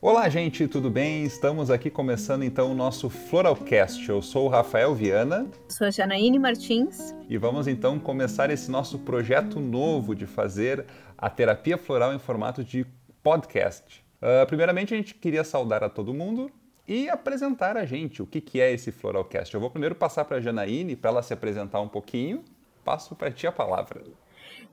Olá, 0.00 0.28
gente, 0.28 0.68
tudo 0.68 0.88
bem? 0.88 1.24
Estamos 1.24 1.72
aqui 1.72 1.90
começando 1.90 2.44
então 2.44 2.70
o 2.70 2.74
nosso 2.74 3.10
Floralcast. 3.10 4.08
Eu 4.08 4.22
sou 4.22 4.46
o 4.46 4.48
Rafael 4.48 4.94
Viana. 4.94 5.50
Sou 5.68 5.88
a 5.88 5.90
Janaíne 5.90 6.38
Martins. 6.38 7.12
E 7.28 7.36
vamos 7.36 7.66
então 7.66 7.98
começar 7.98 8.48
esse 8.48 8.70
nosso 8.70 9.00
projeto 9.00 9.58
novo 9.58 10.14
de 10.14 10.24
fazer 10.24 10.86
a 11.16 11.28
terapia 11.28 11.76
floral 11.76 12.14
em 12.14 12.18
formato 12.20 12.62
de 12.62 12.86
podcast. 13.24 14.04
Uh, 14.22 14.46
primeiramente, 14.46 14.94
a 14.94 14.96
gente 14.96 15.16
queria 15.16 15.42
saudar 15.42 15.82
a 15.82 15.88
todo 15.88 16.14
mundo 16.14 16.48
e 16.86 17.08
apresentar 17.08 17.76
a 17.76 17.84
gente 17.84 18.22
o 18.22 18.26
que, 18.26 18.40
que 18.40 18.60
é 18.60 18.72
esse 18.72 18.92
Floralcast. 18.92 19.52
Eu 19.52 19.60
vou 19.60 19.68
primeiro 19.68 19.96
passar 19.96 20.24
para 20.26 20.36
a 20.36 20.40
Janaíne 20.40 20.94
para 20.94 21.10
ela 21.10 21.22
se 21.24 21.34
apresentar 21.34 21.80
um 21.80 21.88
pouquinho. 21.88 22.44
Passo 22.84 23.16
para 23.16 23.32
ti 23.32 23.48
a 23.48 23.52
palavra. 23.52 24.04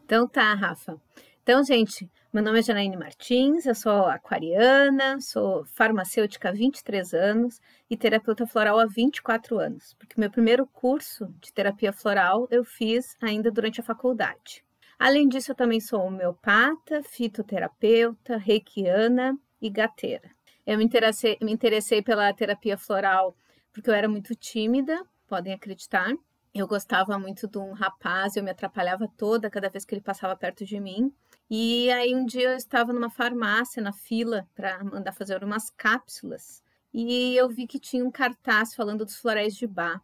Então 0.06 0.28
tá, 0.28 0.54
Rafa. 0.54 1.02
Então, 1.42 1.64
gente, 1.64 2.10
meu 2.36 2.44
nome 2.44 2.60
é 2.60 2.62
Janaíne 2.62 2.98
Martins, 2.98 3.66
eu 3.66 3.74
sou 3.74 4.08
aquariana, 4.08 5.22
sou 5.22 5.64
farmacêutica 5.68 6.50
há 6.50 6.52
23 6.52 7.14
anos 7.14 7.62
e 7.90 7.96
terapeuta 7.96 8.46
floral 8.46 8.78
há 8.78 8.86
24 8.86 9.58
anos, 9.58 9.94
porque 9.94 10.20
meu 10.20 10.30
primeiro 10.30 10.68
curso 10.68 11.34
de 11.40 11.54
terapia 11.54 11.94
floral 11.94 12.46
eu 12.52 12.66
fiz 12.66 13.16
ainda 13.22 13.50
durante 13.50 13.80
a 13.80 13.84
faculdade. 13.86 14.66
Além 15.00 15.30
disso, 15.30 15.52
eu 15.52 15.56
também 15.56 15.80
sou 15.80 16.02
homeopata, 16.02 17.02
fitoterapeuta, 17.04 18.36
reikiana 18.36 19.40
e 19.62 19.70
gateira. 19.70 20.30
Eu 20.68 20.78
me 20.78 20.84
interessei, 20.84 21.38
me 21.42 21.54
interessei 21.54 22.02
pela 22.02 22.34
terapia 22.34 22.78
floral 22.78 23.34
porque 23.72 23.90
eu 23.90 23.94
era 23.94 24.10
muito 24.10 24.36
tímida, 24.36 25.02
podem 25.26 25.54
acreditar. 25.54 26.14
Eu 26.54 26.68
gostava 26.68 27.18
muito 27.18 27.48
de 27.48 27.58
um 27.58 27.72
rapaz, 27.72 28.36
eu 28.36 28.44
me 28.44 28.52
atrapalhava 28.52 29.10
toda 29.18 29.50
cada 29.50 29.70
vez 29.70 29.86
que 29.86 29.96
ele 29.96 30.02
passava 30.02 30.36
perto 30.36 30.66
de 30.66 30.82
mim. 30.82 31.14
E 31.50 31.92
aí 31.92 32.16
um 32.16 32.26
dia 32.26 32.50
eu 32.50 32.56
estava 32.56 32.92
numa 32.92 33.10
farmácia, 33.10 33.82
na 33.82 33.94
fila, 33.94 34.48
para 34.56 34.84
mandar 34.84 35.12
fazer 35.12 35.44
umas 35.44 35.70
cápsulas. 35.70 36.64
E 36.92 37.36
eu 37.36 37.48
vi 37.48 37.68
que 37.68 37.80
tinha 37.80 38.04
um 38.04 38.10
cartaz 38.10 38.74
falando 38.74 39.06
dos 39.06 39.18
florais 39.18 39.56
de 39.56 39.68
bar. 39.68 40.02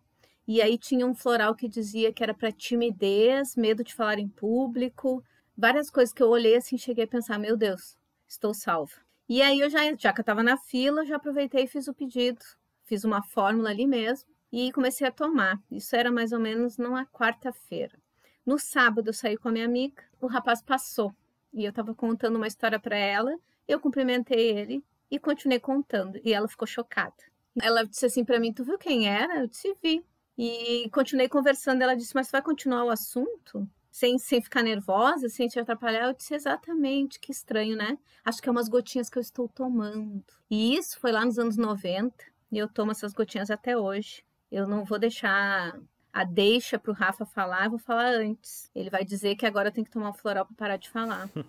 E 0.48 0.62
aí 0.62 0.78
tinha 0.78 1.06
um 1.06 1.16
floral 1.16 1.56
que 1.56 1.68
dizia 1.68 2.14
que 2.14 2.22
era 2.22 2.34
para 2.34 2.52
timidez, 2.52 3.56
medo 3.56 3.84
de 3.84 3.96
falar 3.96 4.20
em 4.20 4.28
público, 4.28 5.24
várias 5.58 5.90
coisas 5.90 6.14
que 6.14 6.22
eu 6.22 6.30
olhei 6.30 6.58
assim, 6.58 6.78
cheguei 6.78 7.06
a 7.06 7.08
pensar, 7.08 7.40
meu 7.40 7.58
Deus, 7.58 7.98
estou 8.28 8.54
salva. 8.54 8.94
E 9.28 9.42
aí 9.42 9.62
eu 9.62 9.70
já, 9.70 9.80
já 9.96 10.14
que 10.14 10.20
eu 10.20 10.24
estava 10.24 10.44
na 10.44 10.58
fila, 10.58 11.06
já 11.06 11.16
aproveitei 11.16 11.64
e 11.64 11.68
fiz 11.68 11.88
o 11.88 11.94
pedido. 11.94 12.44
Fiz 12.84 13.04
uma 13.04 13.24
fórmula 13.24 13.70
ali 13.70 13.88
mesmo 13.88 14.30
e 14.52 14.72
comecei 14.72 15.08
a 15.08 15.12
tomar. 15.12 15.60
Isso 15.72 15.96
era 15.96 16.12
mais 16.12 16.34
ou 16.34 16.40
menos 16.40 16.78
numa 16.78 17.06
quarta-feira. 17.08 17.98
No 18.46 18.60
sábado 18.60 19.10
eu 19.10 19.14
saí 19.14 19.38
com 19.38 19.50
a 19.50 19.52
minha 19.52 19.66
amiga, 19.66 20.04
o 20.20 20.28
rapaz 20.28 20.62
passou 20.62 21.16
e 21.54 21.64
eu 21.64 21.70
estava 21.70 21.94
contando 21.94 22.36
uma 22.36 22.48
história 22.48 22.80
para 22.80 22.98
ela, 22.98 23.38
eu 23.68 23.80
cumprimentei 23.80 24.52
ele 24.52 24.84
e 25.10 25.20
continuei 25.20 25.60
contando. 25.60 26.20
E 26.24 26.34
ela 26.34 26.48
ficou 26.48 26.68
chocada. 26.68 27.14
Ela 27.62 27.84
disse 27.84 28.06
assim 28.06 28.24
para 28.24 28.40
mim: 28.40 28.54
Tu 28.54 28.64
viu 28.64 28.78
quem 28.78 29.08
era? 29.08 29.40
Eu 29.40 29.48
disse: 29.48 29.74
Vi. 29.82 30.06
E 30.38 30.90
continuei 30.92 31.28
conversando. 31.28 31.82
Ela 31.82 31.96
disse: 31.96 32.16
Mas 32.16 32.28
você 32.28 32.32
vai 32.32 32.42
continuar 32.42 32.86
o 32.86 32.90
assunto? 32.90 33.68
Sem, 33.92 34.18
sem 34.18 34.42
ficar 34.42 34.64
nervosa, 34.64 35.28
sem 35.28 35.50
te 35.50 35.60
atrapalhar? 35.60 36.08
Eu 36.08 36.14
disse: 36.14 36.34
Exatamente, 36.34 37.20
que 37.20 37.32
estranho, 37.32 37.76
né? 37.76 37.98
Acho 38.24 38.42
que 38.42 38.48
é 38.48 38.52
umas 38.52 38.70
gotinhas 38.70 39.10
que 39.10 39.18
eu 39.18 39.22
estou 39.22 39.50
tomando. 39.50 40.24
E 40.50 40.76
isso 40.76 41.00
foi 41.00 41.12
lá 41.12 41.26
nos 41.26 41.38
anos 41.38 41.58
90. 41.58 42.14
E 42.52 42.58
eu 42.58 42.68
tomo 42.68 42.92
essas 42.92 43.14
gotinhas 43.14 43.52
até 43.52 43.78
hoje. 43.78 44.24
Eu 44.50 44.68
não 44.68 44.84
vou 44.84 45.00
deixar 45.00 45.78
a 46.14 46.24
deixa 46.24 46.78
para 46.78 46.92
o 46.92 46.94
Rafa 46.94 47.26
falar, 47.26 47.66
eu 47.66 47.72
vou 47.72 47.80
falar 47.80 48.14
antes. 48.14 48.70
Ele 48.76 48.90
vai 48.90 49.06
dizer 49.06 49.36
que 49.36 49.46
agora 49.46 49.72
tem 49.72 49.84
que 49.84 49.92
tomar 49.92 50.10
o 50.10 50.14
floral 50.14 50.46
para 50.46 50.56
parar 50.56 50.78
de 50.78 50.90
falar. 50.90 51.30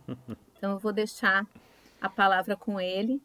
Então 0.56 0.74
eu 0.74 0.78
vou 0.78 0.92
deixar 0.92 1.44
a 2.00 2.08
palavra 2.08 2.54
com 2.54 2.80
ele 2.80 3.20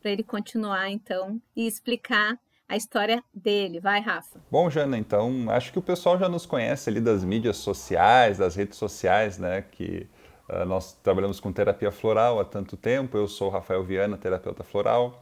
para 0.00 0.12
ele 0.12 0.22
continuar 0.22 0.88
então 0.88 1.42
e 1.56 1.66
explicar 1.66 2.38
a 2.68 2.76
história 2.76 3.20
dele. 3.34 3.80
Vai, 3.80 4.00
Rafa. 4.00 4.38
Bom, 4.50 4.70
Jana, 4.70 4.96
então 4.96 5.50
acho 5.50 5.72
que 5.72 5.78
o 5.80 5.82
pessoal 5.82 6.16
já 6.18 6.28
nos 6.28 6.46
conhece 6.46 6.88
ali 6.88 7.00
das 7.00 7.24
mídias 7.24 7.56
sociais, 7.56 8.38
das 8.38 8.54
redes 8.54 8.78
sociais, 8.78 9.38
né? 9.38 9.62
Que 9.62 10.06
uh, 10.48 10.64
nós 10.66 10.92
trabalhamos 11.02 11.40
com 11.40 11.52
terapia 11.52 11.90
floral 11.90 12.38
há 12.38 12.44
tanto 12.44 12.76
tempo. 12.76 13.16
Eu 13.16 13.26
sou 13.26 13.48
Rafael 13.48 13.82
Viana, 13.82 14.16
terapeuta 14.16 14.62
floral. 14.62 15.20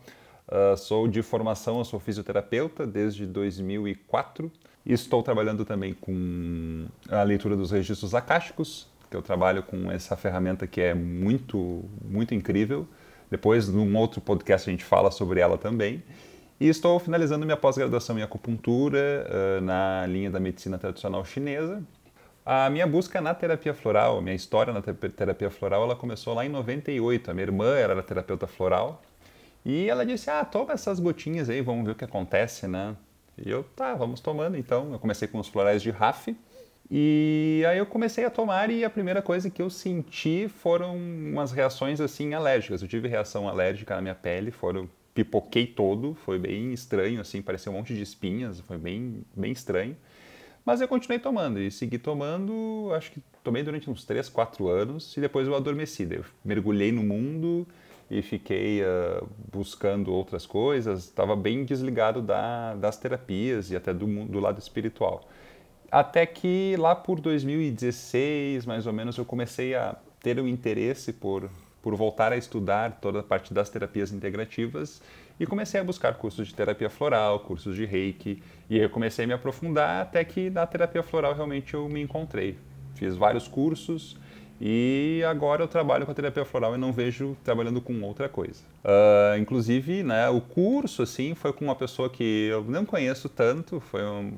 Uh, 0.49 0.77
sou 0.77 1.09
de 1.09 1.23
formação, 1.23 1.83
sou 1.85 1.99
fisioterapeuta 1.99 2.87
desde 2.87 3.27
2004 3.27 4.51
estou 4.95 5.23
trabalhando 5.23 5.65
também 5.65 5.95
com 5.95 6.87
a 7.11 7.23
leitura 7.23 7.57
dos 7.57 7.71
registros 7.71 8.15
acásticos, 8.15 8.87
que 9.11 9.17
eu 9.17 9.23
trabalho 9.23 9.63
com 9.63 9.91
essa 9.91 10.17
ferramenta 10.17 10.67
que 10.67 10.81
é 10.81 10.95
muito, 10.95 11.85
muito 12.05 12.35
incrível. 12.35 12.87
Depois, 13.31 13.69
num 13.69 13.97
outro 13.97 14.21
podcast, 14.21 14.69
a 14.69 14.73
gente 14.73 14.85
fala 14.85 15.11
sobre 15.11 15.41
ela 15.41 15.59
também. 15.59 16.03
E 16.61 16.69
estou 16.69 16.99
finalizando 16.99 17.45
minha 17.45 17.57
pós-graduação 17.57 18.19
em 18.19 18.23
acupuntura 18.23 19.27
uh, 19.29 19.61
na 19.61 20.07
linha 20.07 20.31
da 20.31 20.39
medicina 20.39 20.79
tradicional 20.79 21.25
chinesa. 21.25 21.83
A 22.45 22.71
minha 22.71 22.87
busca 22.87 23.21
na 23.21 23.35
terapia 23.35 23.75
floral, 23.75 24.23
minha 24.23 24.35
história 24.35 24.73
na 24.73 24.81
terapia 24.81 25.51
floral, 25.51 25.83
ela 25.83 25.97
começou 25.97 26.33
lá 26.33 26.47
em 26.47 26.49
98. 26.49 27.31
A 27.31 27.35
minha 27.35 27.45
irmã 27.45 27.75
era 27.75 28.01
terapeuta 28.03 28.47
floral 28.47 29.03
e 29.69 29.91
ela 29.91 30.07
disse: 30.07 30.31
Ah, 30.31 30.45
toma 30.45 30.75
essas 30.75 31.01
gotinhas 31.01 31.51
aí, 31.51 31.61
vamos 31.61 31.85
ver 31.85 31.91
o 31.91 31.95
que 31.97 32.05
acontece, 32.05 32.69
né? 32.69 32.95
E 33.37 33.51
eu, 33.51 33.65
tá, 33.65 33.97
vamos 33.97 34.21
tomando 34.21 34.57
então. 34.57 34.93
Eu 34.93 34.99
comecei 35.01 35.27
com 35.27 35.41
os 35.41 35.49
florais 35.49 35.83
de 35.83 35.91
RAF. 35.91 36.37
E 36.89 37.65
aí 37.69 37.79
eu 37.79 37.85
comecei 37.85 38.25
a 38.25 38.31
tomar 38.31 38.71
e 38.71 38.85
a 38.85 38.89
primeira 38.89 39.21
coisa 39.21 39.51
que 39.51 39.61
eu 39.61 39.69
senti 39.69 40.49
foram 40.49 40.97
umas 40.97 41.51
reações 41.51 42.01
assim 42.01 42.33
alérgicas. 42.33 42.81
Eu 42.81 42.87
tive 42.87 43.09
reação 43.09 43.49
alérgica 43.49 43.97
na 43.97 44.03
minha 44.03 44.15
pele, 44.15 44.53
foram 44.53 44.89
pipoquei 45.13 45.67
todo, 45.67 46.15
foi 46.25 46.39
bem 46.39 46.73
estranho 46.73 47.21
assim, 47.21 47.43
parecia 47.43 47.73
um 47.73 47.75
monte 47.75 47.93
de 47.93 48.03
espinhas, 48.03 48.61
foi 48.61 48.79
bem 48.79 49.25
bem 49.35 49.51
estranho. 49.51 49.97
Mas 50.65 50.81
eu 50.81 50.87
continuei 50.87 51.19
tomando 51.19 51.59
e 51.59 51.73
segui 51.73 51.99
tomando, 51.99 52.93
acho 52.95 53.11
que 53.11 53.21
tomei 53.43 53.65
durante 53.65 53.91
uns 53.91 54.05
3, 54.05 54.29
4 54.29 54.69
anos 54.69 55.17
e 55.17 55.21
depois 55.21 55.49
eu 55.49 55.57
adormeci. 55.57 56.07
Eu 56.09 56.25
mergulhei 56.45 56.93
no 56.93 57.03
mundo 57.03 57.67
e 58.11 58.23
fiquei 58.23 58.83
uh, 58.83 59.27
buscando 59.53 60.13
outras 60.13 60.47
coisas, 60.47 61.05
estava 61.05 61.35
bem 61.35 61.65
desligado 61.65 62.23
da, 62.23 62.75
das 62.75 62.97
terapias 62.97 63.71
e 63.71 63.77
até 63.77 63.93
do, 63.93 64.07
do 64.27 64.39
lado 64.39 64.59
espiritual. 64.59 65.29
Até 65.91 66.27
que 66.27 66.77
lá 66.79 66.95
por 66.95 67.21
2016, 67.21 68.67
mais 68.67 68.87
ou 68.87 68.93
menos, 68.93 69.17
eu 69.17 69.25
comecei 69.25 69.75
a 69.75 69.97
ter 70.21 70.41
um 70.41 70.47
interesse 70.47 71.13
por, 71.13 71.51
por 71.83 71.95
voltar 71.95 72.33
a 72.33 72.37
estudar 72.37 72.99
toda 73.01 73.21
a 73.21 73.23
parte 73.23 73.55
das 73.55 73.71
terapias 73.71 74.13
integrativas 74.13 75.01
e 75.39 75.47
comecei 75.47 75.81
a 75.81 75.85
buscar 75.85 76.15
cursos 76.15 76.49
de 76.49 76.55
terapia 76.55 76.91
floral, 76.91 77.41
cursos 77.41 77.77
de 77.77 77.85
reiki, 77.85 78.43
e 78.69 78.79
eu 78.79 78.89
comecei 78.91 79.25
a 79.25 79.29
me 79.29 79.35
aprofundar 79.35 80.03
até 80.03 80.25
que 80.25 80.51
na 80.51 80.67
terapia 80.67 81.03
floral 81.03 81.35
realmente 81.35 81.75
eu 81.75 81.89
me 81.89 82.03
encontrei. 82.03 82.59
Fiz 82.95 83.15
vários 83.15 83.47
cursos, 83.47 84.17
e 84.61 85.23
agora 85.29 85.63
eu 85.63 85.69
trabalho 85.69 86.07
com 86.07 86.13
a 86.13 86.15
terapia 86.15 86.45
floral 86.45 86.75
e 86.75 86.79
não 86.79 86.93
vejo 86.93 87.37
trabalhando 87.45 87.81
com 87.81 88.01
outra 88.03 88.29
coisa. 88.29 88.63
Uh, 88.83 89.39
inclusive, 89.39 90.03
né, 90.03 90.29
o 90.29 90.41
curso 90.41 91.03
assim 91.03 91.35
foi 91.35 91.53
com 91.53 91.65
uma 91.65 91.75
pessoa 91.75 92.09
que 92.09 92.49
eu 92.49 92.65
não 92.65 92.87
conheço 92.87 93.29
tanto. 93.29 93.81
Foi, 93.81 94.03
um, 94.05 94.33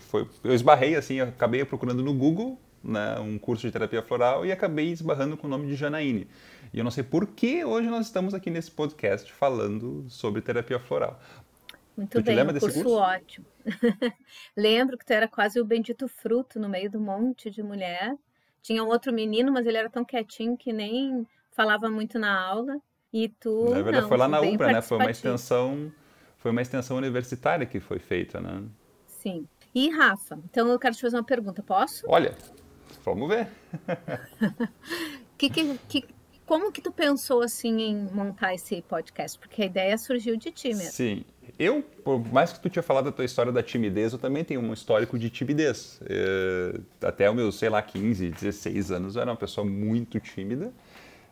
foi 0.00 0.26
eu 0.42 0.54
esbarrei 0.54 0.96
assim, 0.96 1.20
acabei 1.20 1.64
procurando 1.64 2.02
no 2.02 2.14
Google 2.14 2.58
né, 2.82 3.18
um 3.18 3.38
curso 3.38 3.66
de 3.66 3.72
terapia 3.72 4.02
floral 4.02 4.46
e 4.46 4.52
acabei 4.52 4.90
esbarrando 4.90 5.36
com 5.36 5.46
o 5.46 5.50
nome 5.50 5.66
de 5.66 5.74
Janaíne. 5.74 6.26
E 6.72 6.78
eu 6.78 6.84
não 6.84 6.90
sei 6.90 7.04
por 7.04 7.26
que 7.26 7.64
hoje 7.64 7.88
nós 7.88 8.06
estamos 8.06 8.34
aqui 8.34 8.50
nesse 8.50 8.70
podcast 8.70 9.30
falando 9.32 10.06
sobre 10.08 10.40
terapia 10.40 10.78
floral. 10.78 11.20
Muito 11.96 12.12
tu 12.12 12.22
bem, 12.22 12.36
lembra 12.36 12.56
um 12.56 12.60
curso, 12.60 12.82
curso 12.82 12.96
ótimo. 12.96 13.46
Lembro 14.56 14.96
que 14.96 15.04
tu 15.04 15.10
era 15.10 15.26
quase 15.26 15.60
o 15.60 15.64
bendito 15.64 16.06
fruto 16.06 16.60
no 16.60 16.68
meio 16.68 16.88
do 16.88 17.00
monte 17.00 17.50
de 17.50 17.60
mulher 17.60 18.14
tinha 18.62 18.82
um 18.82 18.88
outro 18.88 19.12
menino, 19.12 19.52
mas 19.52 19.66
ele 19.66 19.76
era 19.76 19.90
tão 19.90 20.04
quietinho 20.04 20.56
que 20.56 20.72
nem 20.72 21.26
falava 21.50 21.88
muito 21.88 22.18
na 22.18 22.40
aula. 22.40 22.80
E 23.12 23.28
tu. 23.28 23.70
Na 23.70 23.82
verdade, 23.82 24.02
não, 24.02 24.08
foi 24.08 24.16
lá 24.18 24.28
na 24.28 24.40
UBRA, 24.40 24.72
né? 24.72 24.82
Foi 24.82 24.98
uma 24.98 25.10
extensão. 25.10 25.92
Foi 26.36 26.50
uma 26.50 26.62
extensão 26.62 26.96
universitária 26.96 27.66
que 27.66 27.80
foi 27.80 27.98
feita, 27.98 28.40
né? 28.40 28.62
Sim. 29.06 29.48
E 29.74 29.90
Rafa, 29.90 30.38
então 30.44 30.68
eu 30.68 30.78
quero 30.78 30.94
te 30.94 31.00
fazer 31.00 31.16
uma 31.16 31.24
pergunta, 31.24 31.62
posso? 31.62 32.04
Olha, 32.08 32.34
vamos 33.04 33.28
ver. 33.28 33.48
que, 35.36 35.50
que, 35.50 35.78
que, 35.88 36.04
como 36.46 36.72
que 36.72 36.80
tu 36.80 36.90
pensou 36.92 37.42
assim 37.42 37.80
em 37.82 37.96
montar 38.12 38.54
esse 38.54 38.80
podcast? 38.82 39.38
Porque 39.38 39.62
a 39.62 39.66
ideia 39.66 39.98
surgiu 39.98 40.36
de 40.36 40.50
ti 40.50 40.68
mesmo. 40.68 40.92
Sim, 40.92 41.24
eu, 41.58 41.82
por 42.04 42.24
mais 42.32 42.52
que 42.52 42.60
tu 42.60 42.70
tinha 42.70 42.82
falado 42.82 43.06
da 43.06 43.12
tua 43.12 43.24
história 43.24 43.50
da 43.50 43.62
timidez, 43.62 44.12
eu 44.12 44.18
também 44.18 44.44
tenho 44.44 44.60
um 44.60 44.72
histórico 44.72 45.18
de 45.18 45.28
timidez. 45.28 46.00
É, 46.08 46.78
até 47.02 47.28
os 47.28 47.34
meus, 47.34 47.58
sei 47.58 47.68
lá, 47.68 47.82
15, 47.82 48.30
16 48.30 48.92
anos, 48.92 49.16
eu 49.16 49.22
era 49.22 49.30
uma 49.30 49.36
pessoa 49.36 49.66
muito 49.66 50.20
tímida, 50.20 50.72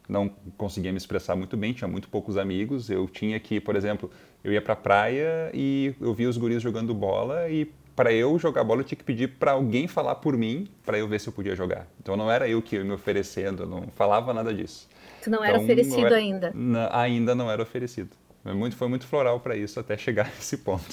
não 0.09 0.29
conseguia 0.57 0.91
me 0.91 0.99
expressar 0.99 1.37
muito 1.37 1.57
bem, 1.57 1.73
tinha 1.73 1.87
muito 1.87 2.09
poucos 2.09 2.37
amigos. 2.37 2.91
Eu 2.91 3.09
tinha 3.09 3.39
que, 3.39 3.61
por 3.61 3.77
exemplo, 3.77 4.11
eu 4.43 4.53
ia 4.53 4.61
pra 4.61 4.75
praia 4.75 5.51
e 5.55 5.95
eu 6.01 6.13
via 6.13 6.29
os 6.29 6.37
guris 6.37 6.63
jogando 6.63 6.93
bola 6.95 7.49
e 7.49 7.71
para 7.95 8.13
eu 8.13 8.39
jogar 8.39 8.63
bola 8.63 8.81
eu 8.81 8.85
tinha 8.85 8.99
que 8.99 9.05
pedir 9.05 9.29
para 9.39 9.53
alguém 9.53 9.89
falar 9.89 10.17
por 10.17 10.37
mim 10.37 10.69
para 10.85 10.99
eu 10.99 11.09
ver 11.09 11.21
se 11.21 11.29
eu 11.29 11.33
podia 11.33 11.57
jogar. 11.57 11.87
Então 12.01 12.17
não 12.17 12.31
era 12.31 12.49
eu 12.49 12.61
que 12.61 12.77
ia 12.77 12.85
me 12.85 12.93
oferecendo, 12.93 13.63
eu 13.63 13.67
não 13.67 13.85
falava 13.95 14.35
nada 14.35 14.53
disso. 14.53 14.89
Tu 15.23 15.31
não 15.31 15.39
então, 15.39 15.49
era 15.49 15.59
oferecido 15.59 16.07
era, 16.07 16.17
ainda? 16.17 16.53
Ainda 16.93 17.35
não 17.35 17.51
era 17.51 17.63
oferecido. 17.63 18.11
Foi 18.47 18.55
muito, 18.55 18.77
foi 18.77 18.87
muito 18.87 19.07
floral 19.09 19.41
para 19.41 19.57
isso 19.57 19.81
até 19.81 19.97
chegar 19.97 20.27
nesse 20.37 20.59
ponto. 20.59 20.85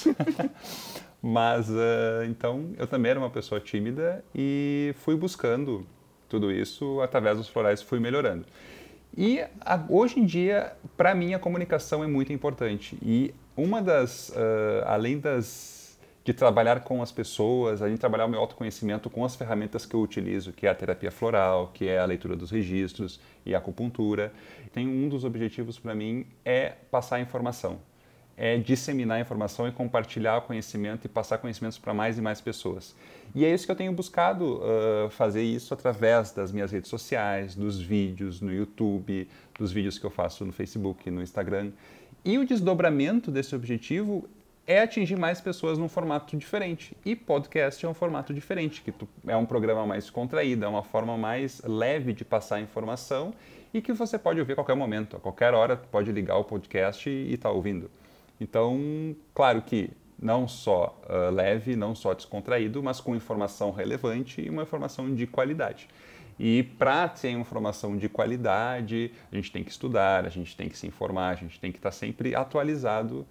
Mas, 1.22 1.70
uh, 1.70 2.24
então, 2.28 2.72
eu 2.76 2.84
também 2.84 3.10
era 3.10 3.20
uma 3.20 3.30
pessoa 3.30 3.60
tímida 3.60 4.24
e 4.34 4.92
fui 4.98 5.14
buscando 5.14 5.86
tudo 6.28 6.50
isso 6.50 7.00
através 7.00 7.38
dos 7.38 7.48
florais, 7.48 7.80
fui 7.80 8.00
melhorando. 8.00 8.44
E 9.16 9.40
a, 9.60 9.80
hoje 9.88 10.18
em 10.18 10.24
dia, 10.24 10.72
para 10.96 11.14
mim, 11.14 11.32
a 11.32 11.38
comunicação 11.38 12.02
é 12.02 12.08
muito 12.08 12.32
importante. 12.32 12.98
E 13.00 13.32
uma 13.56 13.80
das, 13.80 14.30
uh, 14.30 14.82
além 14.86 15.20
das 15.20 15.73
de 16.24 16.32
trabalhar 16.32 16.80
com 16.80 17.02
as 17.02 17.12
pessoas, 17.12 17.82
a 17.82 17.88
gente 17.88 17.98
trabalhar 17.98 18.24
o 18.24 18.28
meu 18.28 18.40
autoconhecimento 18.40 19.10
com 19.10 19.24
as 19.24 19.36
ferramentas 19.36 19.84
que 19.84 19.94
eu 19.94 20.00
utilizo, 20.00 20.54
que 20.54 20.66
é 20.66 20.70
a 20.70 20.74
terapia 20.74 21.10
floral, 21.10 21.70
que 21.74 21.86
é 21.86 21.98
a 21.98 22.04
leitura 22.06 22.34
dos 22.34 22.50
registros 22.50 23.20
e 23.44 23.54
a 23.54 23.58
acupuntura. 23.58 24.32
Tem 24.72 24.88
um 24.88 25.06
dos 25.08 25.22
objetivos 25.22 25.78
para 25.78 25.94
mim 25.94 26.26
é 26.42 26.72
passar 26.90 27.20
informação, 27.20 27.78
é 28.38 28.56
disseminar 28.56 29.20
informação 29.20 29.68
e 29.68 29.72
compartilhar 29.72 30.40
conhecimento 30.40 31.04
e 31.04 31.08
passar 31.08 31.36
conhecimentos 31.36 31.76
para 31.76 31.92
mais 31.92 32.16
e 32.16 32.22
mais 32.22 32.40
pessoas. 32.40 32.96
E 33.34 33.44
é 33.44 33.52
isso 33.52 33.66
que 33.66 33.72
eu 33.72 33.76
tenho 33.76 33.92
buscado 33.92 34.62
uh, 34.62 35.10
fazer 35.10 35.42
isso 35.42 35.74
através 35.74 36.32
das 36.32 36.50
minhas 36.50 36.72
redes 36.72 36.88
sociais, 36.88 37.54
dos 37.54 37.78
vídeos 37.78 38.40
no 38.40 38.50
YouTube, 38.50 39.28
dos 39.58 39.70
vídeos 39.72 39.98
que 39.98 40.06
eu 40.06 40.10
faço 40.10 40.42
no 40.46 40.52
Facebook, 40.52 41.10
no 41.10 41.22
Instagram. 41.22 41.70
E 42.24 42.38
o 42.38 42.46
desdobramento 42.46 43.30
desse 43.30 43.54
objetivo 43.54 44.26
é 44.66 44.80
atingir 44.80 45.16
mais 45.16 45.40
pessoas 45.40 45.78
num 45.78 45.88
formato 45.88 46.36
diferente. 46.36 46.96
E 47.04 47.14
podcast 47.14 47.84
é 47.84 47.88
um 47.88 47.94
formato 47.94 48.32
diferente, 48.32 48.82
que 48.82 48.90
tu, 48.90 49.08
é 49.26 49.36
um 49.36 49.44
programa 49.44 49.86
mais 49.86 50.08
contraído, 50.08 50.64
é 50.64 50.68
uma 50.68 50.82
forma 50.82 51.16
mais 51.16 51.60
leve 51.64 52.12
de 52.12 52.24
passar 52.24 52.60
informação 52.60 53.34
e 53.72 53.82
que 53.82 53.92
você 53.92 54.18
pode 54.18 54.40
ouvir 54.40 54.52
a 54.52 54.56
qualquer 54.56 54.76
momento, 54.76 55.16
a 55.16 55.20
qualquer 55.20 55.52
hora 55.52 55.76
pode 55.76 56.10
ligar 56.12 56.36
o 56.36 56.44
podcast 56.44 57.10
e 57.10 57.34
estar 57.34 57.50
tá 57.50 57.54
ouvindo. 57.54 57.90
Então, 58.40 59.14
claro 59.34 59.60
que 59.62 59.90
não 60.18 60.48
só 60.48 60.98
uh, 61.04 61.30
leve, 61.30 61.76
não 61.76 61.94
só 61.94 62.14
descontraído, 62.14 62.82
mas 62.82 63.00
com 63.00 63.14
informação 63.14 63.70
relevante 63.70 64.40
e 64.40 64.48
uma 64.48 64.62
informação 64.62 65.14
de 65.14 65.26
qualidade. 65.26 65.88
E 66.38 66.62
para 66.62 67.08
ter 67.08 67.30
informação 67.30 67.96
de 67.96 68.08
qualidade, 68.08 69.12
a 69.30 69.36
gente 69.36 69.52
tem 69.52 69.62
que 69.62 69.70
estudar, 69.70 70.24
a 70.24 70.28
gente 70.28 70.56
tem 70.56 70.68
que 70.68 70.76
se 70.76 70.86
informar, 70.86 71.30
a 71.30 71.34
gente 71.34 71.60
tem 71.60 71.70
que 71.70 71.78
estar 71.78 71.90
tá 71.90 71.96
sempre 71.96 72.34
atualizado 72.34 73.26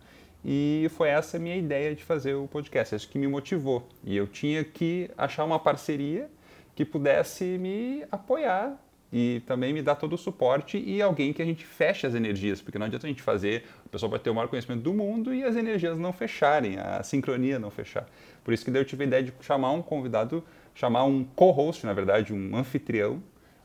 e 0.45 0.89
foi 0.95 1.09
essa 1.09 1.37
a 1.37 1.39
minha 1.39 1.55
ideia 1.55 1.95
de 1.95 2.03
fazer 2.03 2.33
o 2.33 2.47
podcast, 2.47 2.95
acho 2.95 3.07
que 3.07 3.17
me 3.17 3.27
motivou. 3.27 3.87
E 4.03 4.15
eu 4.15 4.27
tinha 4.27 4.63
que 4.63 5.09
achar 5.17 5.45
uma 5.45 5.57
parceria 5.57 6.29
que 6.75 6.83
pudesse 6.83 7.45
me 7.57 8.03
apoiar 8.11 8.77
e 9.11 9.41
também 9.45 9.71
me 9.71 9.81
dar 9.81 9.95
todo 9.95 10.13
o 10.13 10.17
suporte 10.17 10.77
e 10.77 11.01
alguém 11.01 11.31
que 11.31 11.41
a 11.41 11.45
gente 11.45 11.63
feche 11.65 12.05
as 12.05 12.15
energias, 12.15 12.61
porque 12.61 12.77
não 12.77 12.87
adianta 12.87 13.05
a 13.05 13.09
gente 13.09 13.21
fazer, 13.21 13.63
a 13.85 13.89
pessoa 13.89 14.09
vai 14.09 14.19
ter 14.19 14.31
o 14.31 14.35
maior 14.35 14.47
conhecimento 14.47 14.81
do 14.81 14.93
mundo 14.93 15.33
e 15.33 15.43
as 15.43 15.55
energias 15.55 15.97
não 15.97 16.11
fecharem, 16.11 16.77
a 16.77 17.01
sincronia 17.03 17.59
não 17.59 17.69
fechar. 17.69 18.07
Por 18.43 18.53
isso 18.53 18.65
que 18.65 18.71
daí 18.71 18.81
eu 18.81 18.85
tive 18.85 19.03
a 19.03 19.07
ideia 19.07 19.23
de 19.23 19.33
chamar 19.39 19.71
um 19.71 19.81
convidado, 19.81 20.43
chamar 20.73 21.05
um 21.05 21.23
co-host, 21.23 21.85
na 21.85 21.93
verdade, 21.93 22.33
um 22.33 22.57
anfitrião, 22.57 23.21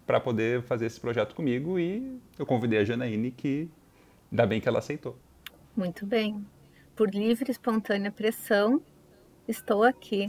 para 0.07 0.21
poder 0.21 0.63
fazer 0.63 0.87
esse 0.87 0.99
projeto 1.01 1.35
comigo 1.35 1.79
e 1.79 2.19
eu 2.39 2.47
convidei 2.47 2.79
a 2.79 2.85
Janaíne, 2.85 3.31
que 3.31 3.69
ainda 4.31 4.47
bem 4.47 4.61
que 4.61 4.69
ela 4.69 4.79
aceitou. 4.79 5.17
Muito 5.77 6.07
bem 6.07 6.47
por 6.99 7.15
livre 7.15 7.49
e 7.49 7.53
espontânea 7.53 8.11
pressão, 8.11 8.83
estou 9.47 9.85
aqui. 9.85 10.29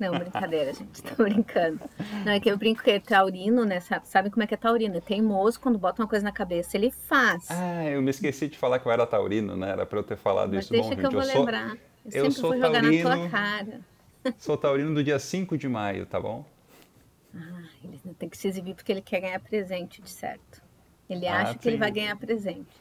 Não, 0.00 0.18
brincadeira, 0.18 0.72
gente, 0.74 0.94
estou 0.94 1.26
brincando. 1.26 1.78
Não, 2.24 2.32
é 2.32 2.40
que 2.40 2.50
eu 2.50 2.56
brinco 2.56 2.82
que 2.82 2.90
é 2.90 2.98
taurino, 2.98 3.66
né? 3.66 3.80
Sabe, 3.80 4.08
sabe 4.08 4.30
como 4.30 4.42
é 4.42 4.46
que 4.46 4.54
é 4.54 4.56
taurino? 4.56 4.96
É 4.96 5.00
teimoso, 5.00 5.60
quando 5.60 5.78
bota 5.78 6.00
uma 6.00 6.08
coisa 6.08 6.24
na 6.24 6.32
cabeça, 6.32 6.74
ele 6.74 6.90
faz. 6.90 7.50
Ah, 7.50 7.84
eu 7.84 8.00
me 8.00 8.10
esqueci 8.10 8.48
de 8.48 8.56
falar 8.56 8.78
que 8.78 8.88
eu 8.88 8.92
era 8.92 9.06
taurino, 9.06 9.56
né? 9.56 9.70
Era 9.70 9.84
para 9.84 9.98
eu 9.98 10.02
ter 10.02 10.16
falado 10.16 10.54
Mas 10.54 10.64
isso. 10.64 10.72
deixa 10.72 10.88
Bom, 10.88 10.96
que 10.96 11.02
gente, 11.02 11.14
eu 11.14 11.20
vou 11.20 11.30
eu 11.30 11.38
lembrar. 11.38 11.68
Sou, 11.68 11.78
eu, 12.10 12.24
eu 12.24 12.30
sempre 12.30 12.48
vou 12.48 12.56
jogar 12.56 12.80
taurino, 12.80 13.08
na 13.10 13.16
tua 13.16 13.28
cara. 13.28 13.80
Sou 14.38 14.56
taurino 14.56 14.94
do 14.94 15.04
dia 15.04 15.18
5 15.18 15.58
de 15.58 15.68
maio, 15.68 16.06
tá 16.06 16.18
bom? 16.18 16.46
Ah, 17.34 17.62
ele 17.84 18.14
tem 18.18 18.28
que 18.28 18.38
se 18.38 18.48
exibir 18.48 18.74
porque 18.74 18.90
ele 18.90 19.02
quer 19.02 19.20
ganhar 19.20 19.40
presente, 19.40 20.00
de 20.00 20.08
certo. 20.08 20.62
Ele 21.10 21.26
ah, 21.26 21.42
acha 21.42 21.58
que 21.58 21.68
ele 21.68 21.76
vai 21.76 21.90
ganhar 21.90 22.16
presente. 22.16 22.72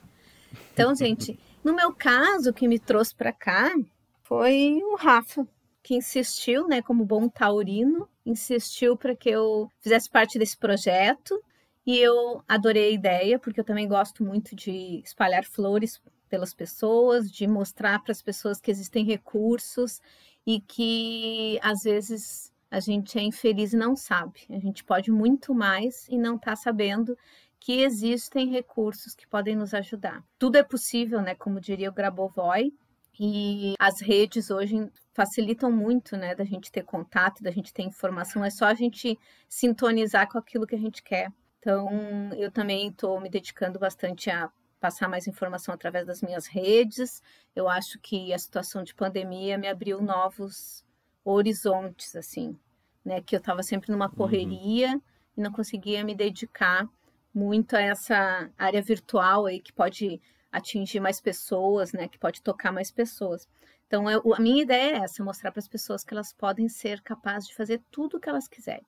Então, 0.73 0.95
gente, 0.95 1.37
no 1.65 1.75
meu 1.75 1.91
caso, 1.91 2.51
o 2.51 2.53
que 2.53 2.67
me 2.67 2.77
trouxe 2.77 3.15
para 3.15 3.33
cá 3.33 3.73
foi 4.21 4.79
o 4.83 4.95
Rafa, 4.95 5.47
que 5.81 5.95
insistiu, 5.95 6.67
né, 6.67 6.79
como 6.79 7.03
bom 7.03 7.27
taurino, 7.27 8.07
insistiu 8.23 8.95
para 8.95 9.15
que 9.15 9.29
eu 9.29 9.67
fizesse 9.79 10.07
parte 10.07 10.37
desse 10.37 10.55
projeto. 10.55 11.43
E 11.83 11.97
eu 11.97 12.43
adorei 12.47 12.89
a 12.89 12.91
ideia, 12.91 13.39
porque 13.39 13.59
eu 13.59 13.63
também 13.63 13.87
gosto 13.87 14.23
muito 14.23 14.55
de 14.55 15.01
espalhar 15.03 15.43
flores 15.43 15.99
pelas 16.29 16.53
pessoas, 16.53 17.31
de 17.31 17.47
mostrar 17.47 17.99
para 18.03 18.11
as 18.11 18.21
pessoas 18.21 18.61
que 18.61 18.69
existem 18.69 19.03
recursos 19.03 19.99
e 20.45 20.59
que 20.61 21.59
às 21.63 21.81
vezes 21.81 22.53
a 22.69 22.79
gente 22.79 23.17
é 23.17 23.23
infeliz 23.23 23.73
e 23.73 23.77
não 23.77 23.95
sabe. 23.95 24.41
A 24.49 24.59
gente 24.59 24.83
pode 24.83 25.09
muito 25.09 25.53
mais 25.53 26.07
e 26.09 26.17
não 26.17 26.35
está 26.35 26.55
sabendo 26.55 27.17
que 27.65 27.81
existem 27.81 28.47
recursos 28.47 29.15
que 29.15 29.25
podem 29.25 29.55
nos 29.55 29.73
ajudar. 29.73 30.23
Tudo 30.37 30.55
é 30.55 30.61
possível, 30.61 31.19
né? 31.19 31.33
Como 31.33 31.59
diria 31.59 31.89
o 31.89 31.91
Grabovoi, 31.91 32.71
e 33.19 33.73
as 33.79 33.99
redes 33.99 34.51
hoje 34.51 34.87
facilitam 35.15 35.71
muito, 35.71 36.15
né, 36.15 36.35
da 36.35 36.43
gente 36.43 36.71
ter 36.71 36.83
contato, 36.83 37.41
da 37.41 37.49
gente 37.49 37.73
ter 37.73 37.81
informação. 37.81 38.45
É 38.45 38.51
só 38.51 38.65
a 38.65 38.75
gente 38.75 39.17
sintonizar 39.49 40.29
com 40.29 40.37
aquilo 40.37 40.67
que 40.67 40.75
a 40.75 40.79
gente 40.79 41.01
quer. 41.01 41.33
Então, 41.57 41.89
eu 42.37 42.51
também 42.51 42.89
estou 42.89 43.19
me 43.19 43.31
dedicando 43.31 43.79
bastante 43.79 44.29
a 44.29 44.51
passar 44.79 45.09
mais 45.09 45.25
informação 45.25 45.73
através 45.73 46.05
das 46.05 46.21
minhas 46.21 46.45
redes. 46.45 47.23
Eu 47.55 47.67
acho 47.67 47.97
que 47.97 48.31
a 48.31 48.37
situação 48.37 48.83
de 48.83 48.93
pandemia 48.93 49.57
me 49.57 49.67
abriu 49.67 49.99
novos 50.03 50.85
horizontes, 51.23 52.15
assim, 52.15 52.55
né? 53.03 53.21
Que 53.21 53.35
eu 53.35 53.39
estava 53.39 53.63
sempre 53.63 53.91
numa 53.91 54.05
uhum. 54.05 54.13
correria 54.13 54.91
uhum. 54.91 55.01
e 55.35 55.41
não 55.41 55.51
conseguia 55.51 56.03
me 56.03 56.13
dedicar 56.13 56.87
muito 57.35 57.75
a 57.75 57.81
essa 57.81 58.49
área 58.57 58.81
virtual 58.81 59.45
aí 59.45 59.59
que 59.59 59.73
pode 59.73 60.21
atingir 60.49 61.01
mais 61.01 61.19
pessoas, 61.19 61.91
né? 61.91 62.07
Que 62.07 62.17
pode 62.17 62.41
tocar 62.41 62.71
mais 62.71 62.89
pessoas. 62.89 63.45
Então, 63.85 64.09
eu, 64.09 64.33
a 64.33 64.39
minha 64.39 64.63
ideia 64.63 64.97
é 64.97 65.03
essa, 65.03 65.23
mostrar 65.23 65.51
para 65.51 65.59
as 65.59 65.67
pessoas 65.67 66.03
que 66.03 66.13
elas 66.13 66.31
podem 66.31 66.69
ser 66.69 67.01
capazes 67.01 67.49
de 67.49 67.55
fazer 67.55 67.81
tudo 67.91 68.17
o 68.17 68.19
que 68.19 68.29
elas 68.29 68.47
quiserem. 68.47 68.85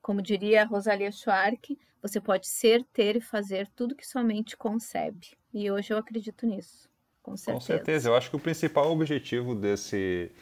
Como 0.00 0.22
diria 0.22 0.62
a 0.62 0.66
Rosalia 0.66 1.12
Schwark, 1.12 1.78
você 2.02 2.18
pode 2.20 2.48
ser, 2.48 2.82
ter 2.92 3.16
e 3.16 3.20
fazer 3.20 3.68
tudo 3.76 3.94
que 3.94 4.06
sua 4.06 4.24
mente 4.24 4.56
concebe. 4.56 5.36
E 5.52 5.70
hoje 5.70 5.92
eu 5.92 5.98
acredito 5.98 6.46
nisso, 6.46 6.88
com 7.22 7.36
certeza. 7.36 7.58
Com 7.58 7.66
certeza. 7.66 8.08
Eu 8.08 8.16
acho 8.16 8.30
que 8.30 8.36
o 8.36 8.40
principal 8.40 8.90
objetivo 8.90 9.54
desse 9.54 10.32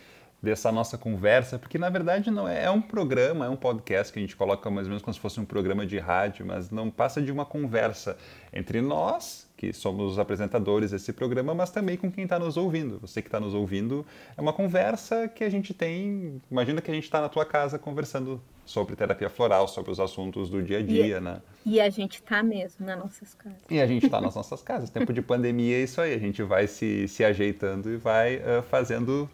dessa 0.40 0.70
nossa 0.70 0.96
conversa, 0.96 1.58
porque 1.58 1.76
na 1.78 1.90
verdade 1.90 2.30
não 2.30 2.48
é, 2.48 2.64
é 2.64 2.70
um 2.70 2.80
programa, 2.80 3.46
é 3.46 3.48
um 3.48 3.56
podcast 3.56 4.12
que 4.12 4.20
a 4.20 4.22
gente 4.22 4.36
coloca 4.36 4.70
mais 4.70 4.86
ou 4.86 4.90
menos 4.90 5.02
como 5.02 5.12
se 5.12 5.18
fosse 5.18 5.40
um 5.40 5.44
programa 5.44 5.84
de 5.84 5.98
rádio, 5.98 6.46
mas 6.46 6.70
não 6.70 6.90
passa 6.90 7.20
de 7.20 7.32
uma 7.32 7.44
conversa 7.44 8.16
entre 8.52 8.80
nós, 8.80 9.48
que 9.56 9.72
somos 9.72 10.12
os 10.12 10.18
apresentadores 10.18 10.92
desse 10.92 11.12
programa, 11.12 11.52
mas 11.54 11.70
também 11.70 11.96
com 11.96 12.10
quem 12.10 12.22
está 12.22 12.38
nos 12.38 12.56
ouvindo. 12.56 13.00
Você 13.00 13.20
que 13.20 13.26
está 13.26 13.40
nos 13.40 13.52
ouvindo, 13.52 14.06
é 14.36 14.40
uma 14.40 14.52
conversa 14.52 15.26
que 15.26 15.42
a 15.42 15.50
gente 15.50 15.74
tem. 15.74 16.40
Imagina 16.48 16.80
que 16.80 16.90
a 16.90 16.94
gente 16.94 17.04
está 17.04 17.20
na 17.20 17.28
tua 17.28 17.44
casa 17.44 17.76
conversando 17.76 18.40
sobre 18.64 18.94
terapia 18.94 19.28
floral, 19.28 19.66
sobre 19.66 19.90
os 19.90 19.98
assuntos 19.98 20.48
do 20.48 20.62
dia 20.62 20.78
a 20.78 20.82
dia, 20.82 21.16
e, 21.16 21.20
né? 21.20 21.40
E 21.66 21.80
a 21.80 21.90
gente 21.90 22.16
está 22.16 22.42
mesmo 22.42 22.86
nas 22.86 22.98
nossas 22.98 23.34
casas. 23.34 23.58
E 23.68 23.80
a 23.80 23.86
gente 23.86 24.06
está 24.06 24.20
nas 24.20 24.36
nossas 24.36 24.62
casas. 24.62 24.90
Tempo 24.90 25.12
de 25.12 25.22
pandemia 25.22 25.76
é 25.76 25.82
isso 25.82 26.00
aí. 26.00 26.14
A 26.14 26.18
gente 26.18 26.42
vai 26.42 26.68
se, 26.68 27.08
se 27.08 27.24
ajeitando 27.24 27.90
e 27.90 27.96
vai 27.96 28.36
uh, 28.36 28.62
fazendo 28.62 29.28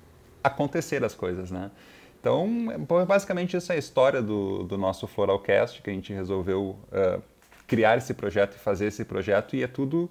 acontecer 0.45 1.03
as 1.03 1.15
coisas, 1.15 1.51
né? 1.51 1.71
Então, 2.21 2.49
basicamente, 3.07 3.57
essa 3.57 3.73
é 3.75 3.77
a 3.77 3.79
história 3.79 4.23
do, 4.23 4.63
do 4.63 4.79
nosso 4.79 5.07
Floralcast, 5.07 5.83
que 5.83 5.91
a 5.91 5.93
gente 5.93 6.13
resolveu 6.13 6.79
uh, 6.89 7.23
criar 7.67 7.99
esse 7.99 8.15
projeto 8.15 8.55
e 8.55 8.59
fazer 8.59 8.87
esse 8.87 9.05
projeto, 9.05 9.57
e 9.57 9.63
é 9.63 9.67
tudo 9.67 10.11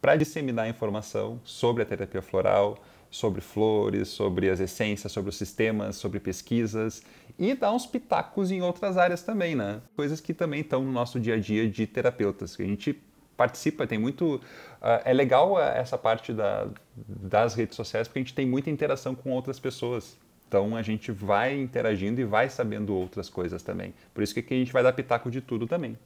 para 0.00 0.16
disseminar 0.16 0.68
informação 0.68 1.40
sobre 1.44 1.84
a 1.84 1.86
terapia 1.86 2.20
floral, 2.20 2.78
sobre 3.08 3.40
flores, 3.40 4.08
sobre 4.08 4.50
as 4.50 4.58
essências, 4.58 5.12
sobre 5.12 5.28
os 5.28 5.36
sistemas, 5.36 5.96
sobre 5.96 6.18
pesquisas 6.18 7.02
e 7.38 7.54
dar 7.54 7.72
uns 7.72 7.86
pitacos 7.86 8.50
em 8.50 8.62
outras 8.62 8.96
áreas 8.96 9.22
também, 9.22 9.54
né? 9.54 9.80
Coisas 9.94 10.20
que 10.20 10.34
também 10.34 10.62
estão 10.62 10.82
no 10.82 10.90
nosso 10.90 11.20
dia 11.20 11.34
a 11.34 11.38
dia 11.38 11.68
de 11.68 11.86
terapeutas, 11.86 12.56
que 12.56 12.62
a 12.62 12.66
gente 12.66 13.00
participa, 13.42 13.86
tem 13.86 13.98
muito. 13.98 14.36
Uh, 14.36 15.02
é 15.04 15.12
legal 15.12 15.60
essa 15.60 15.98
parte 15.98 16.32
da, 16.32 16.68
das 16.94 17.54
redes 17.54 17.74
sociais 17.74 18.06
porque 18.06 18.20
a 18.20 18.22
gente 18.22 18.34
tem 18.34 18.46
muita 18.46 18.70
interação 18.70 19.14
com 19.16 19.32
outras 19.32 19.58
pessoas. 19.58 20.16
Então 20.46 20.76
a 20.76 20.82
gente 20.82 21.10
vai 21.10 21.58
interagindo 21.58 22.20
e 22.20 22.24
vai 22.24 22.48
sabendo 22.48 22.94
outras 22.94 23.28
coisas 23.28 23.62
também. 23.62 23.94
Por 24.14 24.22
isso 24.22 24.34
que 24.34 24.54
a 24.54 24.56
gente 24.56 24.72
vai 24.72 24.82
dar 24.82 24.92
pitaco 24.92 25.30
de 25.30 25.40
tudo 25.40 25.66
também. 25.66 25.98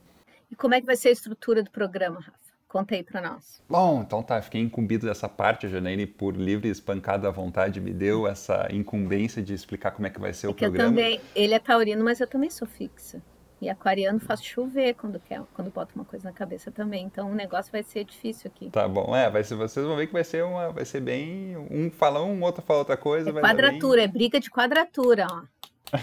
E 0.50 0.56
como 0.56 0.74
é 0.74 0.80
que 0.80 0.86
vai 0.86 0.96
ser 0.96 1.08
a 1.08 1.12
estrutura 1.12 1.62
do 1.62 1.70
programa, 1.70 2.20
Rafa? 2.20 2.46
Conta 2.68 2.94
aí 2.94 3.02
para 3.02 3.20
nós. 3.20 3.62
Bom, 3.68 4.02
então 4.02 4.22
tá, 4.22 4.40
fiquei 4.40 4.60
incumbido 4.60 5.06
dessa 5.06 5.28
parte, 5.28 5.66
a 5.66 5.68
Janaine, 5.68 6.06
por 6.06 6.36
livre 6.36 6.68
espancada 6.68 7.28
à 7.28 7.30
vontade, 7.30 7.80
me 7.80 7.92
deu 7.92 8.26
essa 8.26 8.68
incumbência 8.70 9.42
de 9.42 9.54
explicar 9.54 9.92
como 9.92 10.06
é 10.06 10.10
que 10.10 10.20
vai 10.20 10.32
ser 10.32 10.46
é 10.46 10.50
o 10.50 10.54
programa. 10.54 10.84
Eu 10.84 10.90
também, 10.90 11.20
ele 11.34 11.54
é 11.54 11.58
taurino, 11.58 12.04
mas 12.04 12.20
eu 12.20 12.26
também 12.26 12.50
sou 12.50 12.66
fixa. 12.66 13.22
E 13.60 13.70
aquariano 13.70 14.20
faz 14.20 14.42
chover 14.44 14.94
quando 14.94 15.18
quer, 15.18 15.40
quando 15.54 15.70
bota 15.70 15.92
uma 15.94 16.04
coisa 16.04 16.28
na 16.28 16.32
cabeça 16.32 16.70
também. 16.70 17.04
Então 17.04 17.30
o 17.30 17.34
negócio 17.34 17.72
vai 17.72 17.82
ser 17.82 18.04
difícil 18.04 18.50
aqui. 18.54 18.70
Tá 18.70 18.86
bom, 18.86 19.16
é, 19.16 19.30
vai 19.30 19.42
ser, 19.42 19.54
vocês 19.54 19.84
vão 19.84 19.96
ver 19.96 20.06
que 20.06 20.12
vai 20.12 20.24
ser 20.24 20.44
uma, 20.44 20.70
vai 20.70 20.84
ser 20.84 21.00
bem 21.00 21.56
um 21.70 21.90
fala 21.90 22.22
um, 22.22 22.42
outro 22.42 22.62
fala 22.62 22.80
outra 22.80 22.96
coisa. 22.96 23.30
É 23.30 23.32
quadratura, 23.32 23.96
bem... 23.96 24.04
é 24.04 24.08
briga 24.08 24.38
de 24.38 24.50
quadratura, 24.50 25.26
ó. 25.30 25.42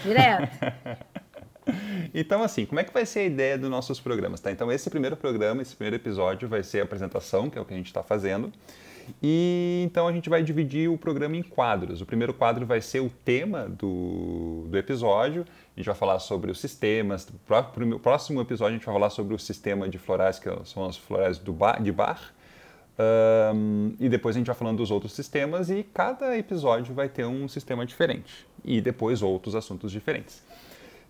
Direto. 0.04 0.50
então, 2.14 2.42
assim, 2.42 2.66
como 2.66 2.80
é 2.80 2.84
que 2.84 2.94
vai 2.94 3.06
ser 3.06 3.20
a 3.20 3.26
ideia 3.26 3.58
dos 3.58 3.70
nossos 3.70 4.00
programas? 4.00 4.40
Tá? 4.40 4.52
Então, 4.52 4.72
esse 4.72 4.90
primeiro 4.90 5.16
programa, 5.16 5.62
esse 5.62 5.76
primeiro 5.76 5.98
episódio 5.98 6.48
vai 6.48 6.64
ser 6.64 6.82
a 6.82 6.84
apresentação, 6.84 7.50
que 7.50 7.58
é 7.58 7.62
o 7.62 7.66
que 7.66 7.74
a 7.74 7.78
gente 7.78 7.88
está 7.88 8.02
fazendo. 8.02 8.52
E 9.22 9.84
então 9.86 10.08
a 10.08 10.14
gente 10.14 10.30
vai 10.30 10.44
dividir 10.44 10.90
o 10.90 10.98
programa 10.98 11.36
em 11.36 11.44
quadros. 11.44 12.02
O 12.02 12.06
primeiro 12.06 12.34
quadro 12.34 12.66
vai 12.66 12.82
ser 12.82 13.02
o 13.02 13.10
tema 13.10 13.68
do, 13.68 14.66
do 14.70 14.78
episódio. 14.78 15.46
A 15.76 15.80
gente 15.80 15.88
vai 15.88 15.96
falar 15.96 16.20
sobre 16.20 16.52
os 16.52 16.60
sistemas. 16.60 17.28
No 17.78 18.00
próximo 18.00 18.42
episódio 18.42 18.76
a 18.76 18.78
gente 18.78 18.86
vai 18.86 18.94
falar 18.94 19.10
sobre 19.10 19.34
o 19.34 19.40
sistema 19.40 19.90
de 19.90 19.98
florais, 19.98 20.38
que 20.38 20.50
são 20.66 20.86
as 20.86 20.98
florais 20.98 21.40
bar, 21.40 21.82
de 21.82 21.92
bar. 21.92 22.34
Um, 23.56 23.96
e 24.00 24.08
depois 24.08 24.36
a 24.36 24.40
gente 24.40 24.46
vai 24.46 24.56
falando 24.56 24.78
dos 24.78 24.92
outros 24.92 25.14
sistemas 25.14 25.72
e 25.72 25.82
cada 25.82 26.38
episódio 26.38 26.94
vai 26.94 27.10
ter 27.10 27.26
um 27.26 27.48
sistema 27.48 27.86
diferente. 27.86 28.46
E 28.64 28.80
depois 28.80 29.24
outros 29.24 29.56
assuntos 29.56 29.92
diferentes. 29.92 30.44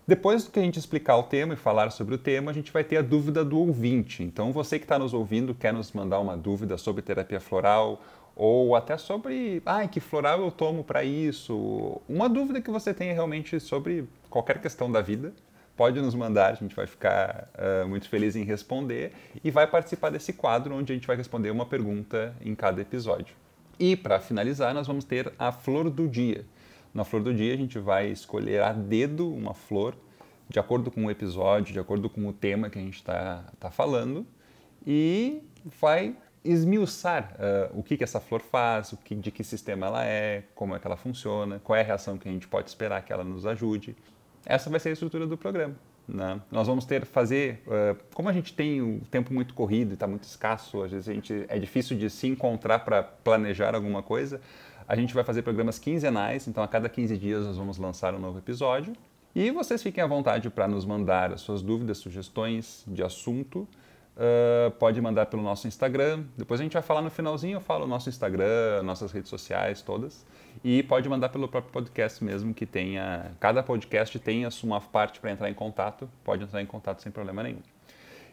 Depois 0.06 0.48
que 0.48 0.58
a 0.58 0.62
gente 0.62 0.78
explicar 0.78 1.16
o 1.16 1.22
tema 1.22 1.54
e 1.54 1.56
falar 1.56 1.90
sobre 1.90 2.14
o 2.14 2.18
tema, 2.18 2.50
a 2.50 2.54
gente 2.54 2.70
vai 2.70 2.84
ter 2.84 2.98
a 2.98 3.02
dúvida 3.02 3.42
do 3.44 3.58
ouvinte. 3.58 4.22
Então, 4.22 4.52
você 4.52 4.78
que 4.78 4.84
está 4.84 4.98
nos 4.98 5.14
ouvindo, 5.14 5.54
quer 5.54 5.72
nos 5.72 5.92
mandar 5.92 6.20
uma 6.20 6.36
dúvida 6.36 6.76
sobre 6.76 7.00
terapia 7.00 7.40
floral 7.40 8.02
ou 8.36 8.74
até 8.76 8.98
sobre, 8.98 9.62
ah, 9.64 9.86
que 9.86 10.00
floral 10.00 10.40
eu 10.40 10.50
tomo 10.50 10.84
para 10.84 11.04
isso? 11.04 12.02
Uma 12.06 12.28
dúvida 12.28 12.60
que 12.60 12.70
você 12.70 12.92
tenha 12.92 13.14
realmente 13.14 13.58
sobre 13.60 14.06
qualquer 14.34 14.60
questão 14.60 14.90
da 14.90 15.00
vida, 15.00 15.32
pode 15.76 16.00
nos 16.00 16.12
mandar, 16.12 16.50
a 16.50 16.54
gente 16.54 16.74
vai 16.74 16.88
ficar 16.88 17.48
uh, 17.54 17.86
muito 17.86 18.08
feliz 18.08 18.34
em 18.34 18.42
responder 18.42 19.12
e 19.44 19.48
vai 19.48 19.64
participar 19.64 20.10
desse 20.10 20.32
quadro 20.32 20.74
onde 20.74 20.92
a 20.92 20.94
gente 20.96 21.06
vai 21.06 21.16
responder 21.16 21.52
uma 21.52 21.64
pergunta 21.64 22.34
em 22.40 22.52
cada 22.52 22.82
episódio. 22.82 23.36
E 23.78 23.94
para 23.94 24.18
finalizar, 24.18 24.74
nós 24.74 24.88
vamos 24.88 25.04
ter 25.04 25.32
a 25.38 25.52
flor 25.52 25.88
do 25.88 26.08
dia. 26.08 26.44
Na 26.92 27.04
flor 27.04 27.22
do 27.22 27.32
dia, 27.32 27.54
a 27.54 27.56
gente 27.56 27.78
vai 27.78 28.08
escolher 28.08 28.60
a 28.60 28.72
dedo 28.72 29.32
uma 29.32 29.54
flor, 29.54 29.94
de 30.48 30.58
acordo 30.58 30.90
com 30.90 31.04
o 31.04 31.10
episódio, 31.12 31.72
de 31.72 31.78
acordo 31.78 32.10
com 32.10 32.26
o 32.26 32.32
tema 32.32 32.68
que 32.68 32.78
a 32.78 32.82
gente 32.82 32.96
está 32.96 33.44
tá 33.60 33.70
falando, 33.70 34.26
e 34.84 35.42
vai 35.80 36.16
esmiuçar 36.44 37.36
uh, 37.36 37.78
o 37.78 37.84
que, 37.84 37.96
que 37.96 38.02
essa 38.02 38.18
flor 38.18 38.40
faz, 38.40 38.92
o 38.92 38.96
que, 38.96 39.14
de 39.14 39.30
que 39.30 39.44
sistema 39.44 39.86
ela 39.86 40.04
é, 40.04 40.42
como 40.56 40.74
é 40.74 40.80
que 40.80 40.86
ela 40.88 40.96
funciona, 40.96 41.60
qual 41.62 41.76
é 41.76 41.82
a 41.82 41.84
reação 41.84 42.18
que 42.18 42.28
a 42.28 42.32
gente 42.32 42.48
pode 42.48 42.68
esperar 42.68 43.00
que 43.04 43.12
ela 43.12 43.22
nos 43.22 43.46
ajude. 43.46 43.96
Essa 44.46 44.70
vai 44.70 44.80
ser 44.80 44.90
a 44.90 44.92
estrutura 44.92 45.26
do 45.26 45.36
programa. 45.36 45.74
Né? 46.06 46.40
Nós 46.50 46.66
vamos 46.66 46.84
ter 46.84 47.06
fazer, 47.06 47.62
uh, 47.66 47.98
como 48.12 48.28
a 48.28 48.32
gente 48.32 48.52
tem 48.52 48.82
o 48.82 49.00
tempo 49.10 49.32
muito 49.32 49.54
corrido 49.54 49.92
e 49.92 49.94
está 49.94 50.06
muito 50.06 50.24
escasso, 50.24 50.82
às 50.82 50.90
vezes 50.92 51.08
a 51.08 51.14
gente 51.14 51.46
é 51.48 51.58
difícil 51.58 51.96
de 51.96 52.10
se 52.10 52.26
encontrar 52.26 52.80
para 52.80 53.02
planejar 53.02 53.74
alguma 53.74 54.02
coisa. 54.02 54.40
A 54.86 54.94
gente 54.96 55.14
vai 55.14 55.24
fazer 55.24 55.42
programas 55.42 55.78
quinzenais, 55.78 56.46
então 56.46 56.62
a 56.62 56.68
cada 56.68 56.88
15 56.88 57.16
dias 57.16 57.44
nós 57.44 57.56
vamos 57.56 57.78
lançar 57.78 58.14
um 58.14 58.18
novo 58.18 58.38
episódio. 58.38 58.92
E 59.34 59.50
vocês 59.50 59.82
fiquem 59.82 60.04
à 60.04 60.06
vontade 60.06 60.48
para 60.50 60.68
nos 60.68 60.84
mandar 60.84 61.32
as 61.32 61.40
suas 61.40 61.62
dúvidas, 61.62 61.98
sugestões 61.98 62.84
de 62.86 63.02
assunto. 63.02 63.66
Uh, 64.16 64.70
pode 64.78 65.00
mandar 65.00 65.26
pelo 65.26 65.42
nosso 65.42 65.66
Instagram. 65.66 66.22
Depois 66.36 66.60
a 66.60 66.62
gente 66.62 66.74
vai 66.74 66.82
falar 66.82 67.02
no 67.02 67.10
finalzinho, 67.10 67.56
eu 67.56 67.60
falo 67.60 67.84
o 67.84 67.88
nosso 67.88 68.08
Instagram, 68.08 68.82
nossas 68.84 69.10
redes 69.10 69.28
sociais 69.28 69.82
todas. 69.82 70.24
E 70.64 70.82
pode 70.82 71.06
mandar 71.10 71.28
pelo 71.28 71.46
próprio 71.46 71.70
podcast 71.70 72.24
mesmo, 72.24 72.54
que 72.54 72.64
tenha. 72.64 73.32
Cada 73.38 73.62
podcast 73.62 74.18
tem 74.18 74.46
a 74.46 74.50
sua 74.50 74.80
parte 74.80 75.20
para 75.20 75.30
entrar 75.30 75.50
em 75.50 75.54
contato. 75.54 76.08
Pode 76.24 76.42
entrar 76.42 76.62
em 76.62 76.66
contato 76.66 77.02
sem 77.02 77.12
problema 77.12 77.42
nenhum. 77.42 77.60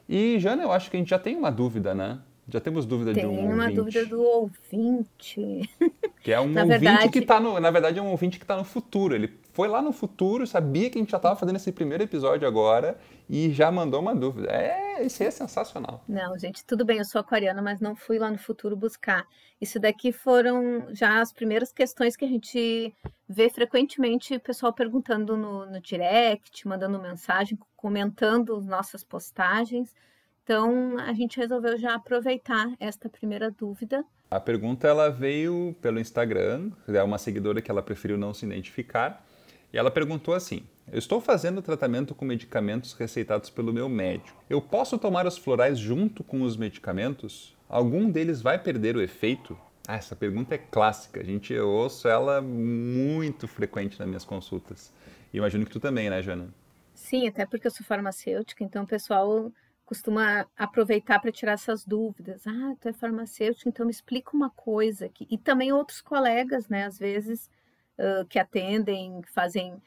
E, 0.07 0.39
Jana, 0.39 0.63
eu 0.63 0.71
acho 0.71 0.89
que 0.89 0.95
a 0.95 0.99
gente 0.99 1.09
já 1.09 1.19
tem 1.19 1.35
uma 1.35 1.51
dúvida, 1.51 1.93
né? 1.93 2.19
Já 2.47 2.59
temos 2.59 2.85
dúvida 2.85 3.13
Tem 3.13 3.23
de 3.23 3.27
um 3.27 3.31
ouvinte. 3.33 3.47
Tem 3.47 3.53
uma 3.53 3.71
dúvida 3.71 4.05
do 4.05 4.21
ouvinte. 4.21 5.69
Que 6.23 6.31
é 6.31 6.39
um 6.39 6.43
ouvinte 6.43 6.67
verdade... 6.67 7.09
que 7.09 7.17
está 7.17 7.39
no. 7.39 7.59
Na 7.59 7.71
verdade, 7.71 7.97
é 7.97 8.01
um 8.01 8.11
ouvinte 8.11 8.37
que 8.37 8.43
está 8.43 8.55
no 8.55 8.63
futuro. 8.63 9.15
Ele 9.15 9.33
foi 9.53 9.67
lá 9.67 9.81
no 9.81 9.91
futuro, 9.91 10.45
sabia 10.45 10.87
que 10.87 10.99
a 10.99 11.01
gente 11.01 11.09
já 11.09 11.17
estava 11.17 11.35
fazendo 11.35 11.55
esse 11.55 11.71
primeiro 11.71 12.03
episódio 12.03 12.47
agora 12.47 12.95
e 13.31 13.49
já 13.49 13.71
mandou 13.71 14.01
uma 14.01 14.13
dúvida. 14.13 14.51
É, 14.51 15.01
isso 15.05 15.23
é 15.23 15.31
sensacional. 15.31 16.03
Não, 16.05 16.37
gente, 16.37 16.65
tudo 16.65 16.83
bem, 16.83 16.97
eu 16.97 17.05
sou 17.05 17.21
aquariana, 17.21 17.61
mas 17.61 17.79
não 17.79 17.95
fui 17.95 18.19
lá 18.19 18.29
no 18.29 18.37
futuro 18.37 18.75
buscar. 18.75 19.25
Isso 19.61 19.79
daqui 19.79 20.11
foram 20.11 20.93
já 20.93 21.21
as 21.21 21.31
primeiras 21.31 21.71
questões 21.71 22.17
que 22.17 22.25
a 22.25 22.27
gente 22.27 22.93
vê 23.29 23.49
frequentemente 23.49 24.35
o 24.35 24.39
pessoal 24.41 24.73
perguntando 24.73 25.37
no, 25.37 25.65
no 25.65 25.79
direct, 25.79 26.67
mandando 26.67 26.99
mensagem, 26.99 27.57
comentando 27.77 28.59
nossas 28.59 29.01
postagens. 29.01 29.95
Então, 30.43 30.97
a 30.99 31.13
gente 31.13 31.37
resolveu 31.39 31.77
já 31.77 31.95
aproveitar 31.95 32.67
esta 32.81 33.07
primeira 33.07 33.49
dúvida. 33.49 34.03
A 34.29 34.41
pergunta 34.41 34.89
ela 34.89 35.09
veio 35.09 35.73
pelo 35.81 36.01
Instagram, 36.01 36.69
é 36.85 37.01
uma 37.01 37.17
seguidora 37.17 37.61
que 37.61 37.71
ela 37.71 37.81
preferiu 37.81 38.17
não 38.17 38.33
se 38.33 38.45
identificar, 38.45 39.25
e 39.71 39.77
ela 39.77 39.89
perguntou 39.89 40.33
assim: 40.33 40.63
Eu 40.89 40.99
estou 40.99 41.21
fazendo 41.21 41.61
tratamento 41.61 42.13
com 42.15 42.25
medicamentos 42.25 42.93
receitados 42.93 43.49
pelo 43.49 43.73
meu 43.73 43.87
médico. 43.87 44.43
Eu 44.49 44.61
posso 44.61 44.97
tomar 44.97 45.25
os 45.25 45.37
florais 45.37 45.77
junto 45.77 46.23
com 46.23 46.41
os 46.41 46.57
medicamentos? 46.57 47.55
Algum 47.69 48.09
deles 48.09 48.41
vai 48.41 48.61
perder 48.61 48.95
o 48.95 49.01
efeito? 49.01 49.57
Ah, 49.87 49.95
essa 49.95 50.15
pergunta 50.15 50.55
é 50.55 50.57
clássica. 50.57 51.21
A 51.21 51.23
gente 51.23 51.53
eu 51.53 51.69
ouço 51.69 52.07
ela 52.07 52.41
muito 52.41 53.47
frequente 53.47 53.99
nas 53.99 54.07
minhas 54.07 54.25
consultas. 54.25 54.93
E 55.33 55.37
imagino 55.37 55.65
que 55.65 55.71
tu 55.71 55.79
também, 55.79 56.09
né, 56.09 56.21
Jana? 56.21 56.53
Sim, 56.93 57.27
até 57.27 57.45
porque 57.45 57.67
eu 57.67 57.71
sou 57.71 57.85
farmacêutica, 57.85 58.63
então 58.63 58.83
o 58.83 58.87
pessoal 58.87 59.51
costuma 59.85 60.45
aproveitar 60.57 61.19
para 61.19 61.31
tirar 61.31 61.53
essas 61.53 61.85
dúvidas. 61.85 62.45
Ah, 62.45 62.75
tu 62.79 62.87
é 62.87 62.93
farmacêutico, 62.93 63.67
então 63.67 63.85
me 63.85 63.91
explica 63.91 64.31
uma 64.33 64.49
coisa 64.49 65.05
aqui. 65.05 65.27
E 65.29 65.37
também 65.37 65.73
outros 65.73 65.99
colegas, 65.99 66.69
né, 66.69 66.85
às 66.85 66.97
vezes, 66.97 67.49
uh, 67.97 68.25
que 68.27 68.39
atendem, 68.39 69.21
fazem 69.33 69.81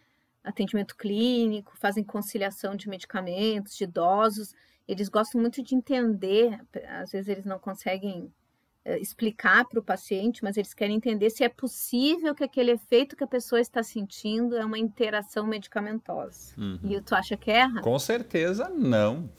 atendimento 0.45 0.95
clínico, 0.97 1.77
fazem 1.77 2.05
conciliação 2.05 2.77
de 2.77 2.89
medicamentos, 2.89 3.77
de 3.77 3.85
idosos, 3.85 4.55
eles 4.87 5.09
gostam 5.09 5.41
muito 5.41 5.63
de 5.63 5.75
entender, 5.75 6.61
às 7.01 7.11
vezes 7.11 7.29
eles 7.29 7.45
não 7.47 7.59
conseguem 7.59 8.31
eh, 8.85 8.99
explicar 8.99 9.65
para 9.65 9.81
o 9.81 9.83
paciente, 9.83 10.45
mas 10.45 10.59
eles 10.59 10.75
querem 10.75 10.97
entender 10.97 11.31
se 11.31 11.43
é 11.43 11.49
possível 11.49 12.35
que 12.35 12.45
aquele 12.45 12.73
efeito 12.73 13.17
que 13.17 13.25
a 13.25 13.27
pessoa 13.27 13.59
está 13.59 13.83
sentindo 13.83 14.55
é 14.55 14.63
uma 14.65 14.79
interação 14.79 15.47
medicamentosa. 15.47 16.53
Uhum. 16.59 16.79
E 16.85 17.01
tu 17.01 17.15
acha 17.15 17.35
que 17.35 17.51
erra? 17.51 17.81
Com 17.81 17.99
certeza 17.99 18.69
não. 18.69 18.85
não. 19.15 19.31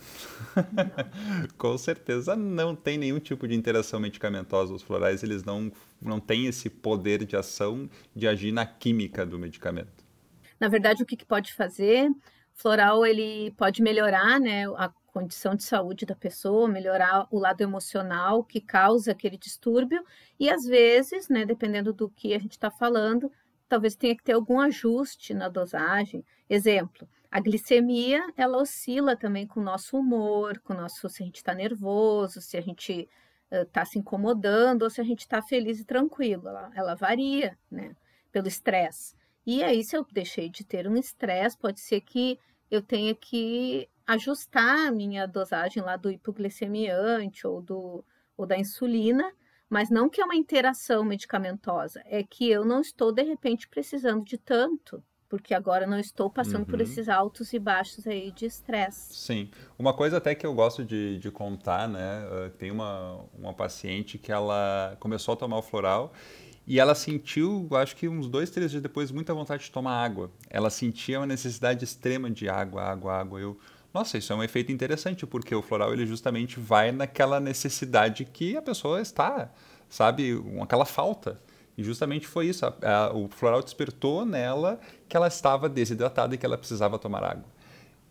Com 1.60 1.78
certeza 1.78 2.36
não 2.36 2.76
tem 2.76 2.98
nenhum 2.98 3.20
tipo 3.20 3.48
de 3.48 3.54
interação 3.54 4.00
medicamentosa. 4.00 4.74
Os 4.74 4.82
florais 4.82 5.22
eles 5.22 5.44
não, 5.44 5.72
não 6.02 6.20
têm 6.20 6.48
esse 6.48 6.68
poder 6.68 7.24
de 7.24 7.36
ação 7.36 7.88
de 8.16 8.28
agir 8.28 8.52
na 8.52 8.66
química 8.66 9.24
do 9.28 9.38
medicamento. 9.38 10.05
Na 10.60 10.68
verdade, 10.68 11.04
o 11.04 11.06
que, 11.06 11.18
que 11.18 11.26
pode 11.26 11.54
fazer? 11.54 12.10
Floral 12.54 13.06
ele 13.06 13.52
pode 13.58 13.82
melhorar 13.82 14.40
né, 14.40 14.66
a 14.78 14.90
condição 15.08 15.56
de 15.56 15.64
saúde 15.64 16.06
da 16.06 16.16
pessoa, 16.16 16.68
melhorar 16.68 17.28
o 17.32 17.40
lado 17.40 17.62
emocional 17.62 18.44
que 18.44 18.60
causa 18.60 19.12
aquele 19.12 19.38
distúrbio 19.38 20.04
e 20.40 20.50
às 20.50 20.66
vezes, 20.66 21.30
né, 21.30 21.46
dependendo 21.46 21.94
do 21.94 22.10
que 22.10 22.34
a 22.34 22.40
gente 22.40 22.52
está 22.52 22.70
falando, 22.70 23.32
talvez 23.68 23.96
tenha 23.96 24.16
que 24.16 24.24
ter 24.24 24.34
algum 24.34 24.60
ajuste 24.60 25.34
na 25.34 25.50
dosagem. 25.50 26.24
Exemplo, 26.50 27.08
a 27.32 27.40
glicemia 27.40 28.26
ela 28.38 28.58
oscila 28.58 29.16
também 29.16 29.46
com 29.46 29.60
o 29.60 29.64
nosso 29.64 29.98
humor, 29.98 30.60
com 30.60 30.74
o 30.74 30.78
nosso 30.78 31.10
se 31.10 31.24
a 31.24 31.26
gente 31.26 31.38
está 31.38 31.54
nervoso, 31.54 32.42
se 32.42 32.58
a 32.58 32.62
gente 32.62 33.10
está 33.52 33.84
uh, 33.84 33.86
se 33.86 34.00
incomodando 34.00 34.84
ou 34.84 34.90
se 34.90 35.02
a 35.02 35.04
gente 35.04 35.20
está 35.20 35.42
feliz 35.42 35.80
e 35.80 35.86
tranquilo. 35.86 36.48
Ela, 36.48 36.72
ela 36.76 36.96
varia, 36.96 37.58
né, 37.70 37.96
pelo 38.32 38.48
estresse. 38.48 39.16
E 39.46 39.64
aí, 39.64 39.84
se 39.84 39.96
eu 39.96 40.06
deixei 40.12 40.50
de 40.50 40.64
ter 40.64 40.88
um 40.88 40.98
estresse, 40.98 41.58
pode 41.58 41.80
ser 41.80 42.02
que 42.02 42.40
eu 42.70 42.82
tenha 42.82 43.14
que 43.14 43.88
ajustar 44.08 44.88
a 44.88 44.92
minha 44.92 45.26
dosagem 45.28 45.82
lá 45.84 45.96
do 45.96 46.12
hipoglicemiante 46.12 47.46
ou, 47.46 47.62
do, 47.62 48.04
ou 48.38 48.46
da 48.46 48.58
insulina, 48.58 49.32
mas 49.70 49.90
não 49.90 50.10
que 50.10 50.22
é 50.22 50.26
uma 50.26 50.36
interação 50.36 51.04
medicamentosa, 51.04 52.02
é 52.06 52.24
que 52.24 52.50
eu 52.50 52.64
não 52.64 52.82
estou 52.82 53.12
de 53.12 53.24
repente 53.24 53.68
precisando 53.68 54.24
de 54.24 54.38
tanto, 54.38 55.04
porque 55.28 55.54
agora 55.54 55.88
não 55.88 56.00
estou 56.00 56.30
passando 56.30 56.60
uhum. 56.60 56.66
por 56.66 56.82
esses 56.82 57.10
altos 57.10 57.52
e 57.52 57.60
baixos 57.60 58.06
aí 58.08 58.32
de 58.32 58.46
estresse. 58.46 59.16
Sim. 59.16 59.50
Uma 59.78 59.94
coisa 59.94 60.18
até 60.18 60.36
que 60.36 60.46
eu 60.46 60.54
gosto 60.54 60.86
de, 60.86 61.18
de 61.18 61.32
contar, 61.32 61.90
né? 61.90 62.24
Tem 62.60 62.70
uma, 62.70 63.26
uma 63.34 63.54
paciente 63.54 64.20
que 64.20 64.32
ela 64.32 64.96
começou 65.00 65.34
a 65.34 65.38
tomar 65.38 65.58
o 65.58 65.64
floral 65.64 66.14
e 66.68 66.80
ela 66.80 66.96
sentiu, 66.96 67.68
acho 67.72 67.96
que 67.96 68.08
uns 68.08 68.28
dois, 68.28 68.50
três 68.50 68.72
dias 68.72 68.82
depois, 68.82 69.12
muita 69.12 69.34
vontade 69.34 69.66
de 69.66 69.72
tomar 69.72 70.04
água. 70.04 70.32
Ela 70.50 70.70
sentia 70.70 71.20
uma 71.20 71.28
necessidade 71.28 71.84
extrema 71.84 72.30
de 72.30 72.50
água, 72.50 72.82
água, 72.82 73.14
água. 73.14 73.40
Eu, 73.40 73.58
nossa, 73.94 74.18
isso 74.18 74.34
é 74.34 74.36
um 74.36 74.44
efeito 74.44 74.72
interessante, 74.72 75.28
porque 75.28 75.54
o 75.54 75.62
floral 75.62 75.94
ele 75.94 76.08
justamente 76.08 76.60
vai 76.60 76.92
naquela 76.92 77.40
necessidade 77.40 78.26
que 78.26 78.58
a 78.58 78.62
pessoa 78.64 79.00
está, 79.00 79.52
sabe, 79.88 80.42
aquela 80.60 80.86
falta. 80.86 81.40
E 81.78 81.84
justamente 81.84 82.26
foi 82.26 82.48
isso. 82.48 82.66
A, 82.66 82.74
a, 82.82 83.14
o 83.14 83.28
floral 83.28 83.62
despertou 83.62 84.26
nela 84.26 84.80
que 85.08 85.16
ela 85.16 85.28
estava 85.28 85.70
desidratada 85.70 86.34
e 86.34 86.38
que 86.38 86.46
ela 86.46 86.58
precisava 86.58 86.98
tomar 86.98 87.24
água. 87.24 87.46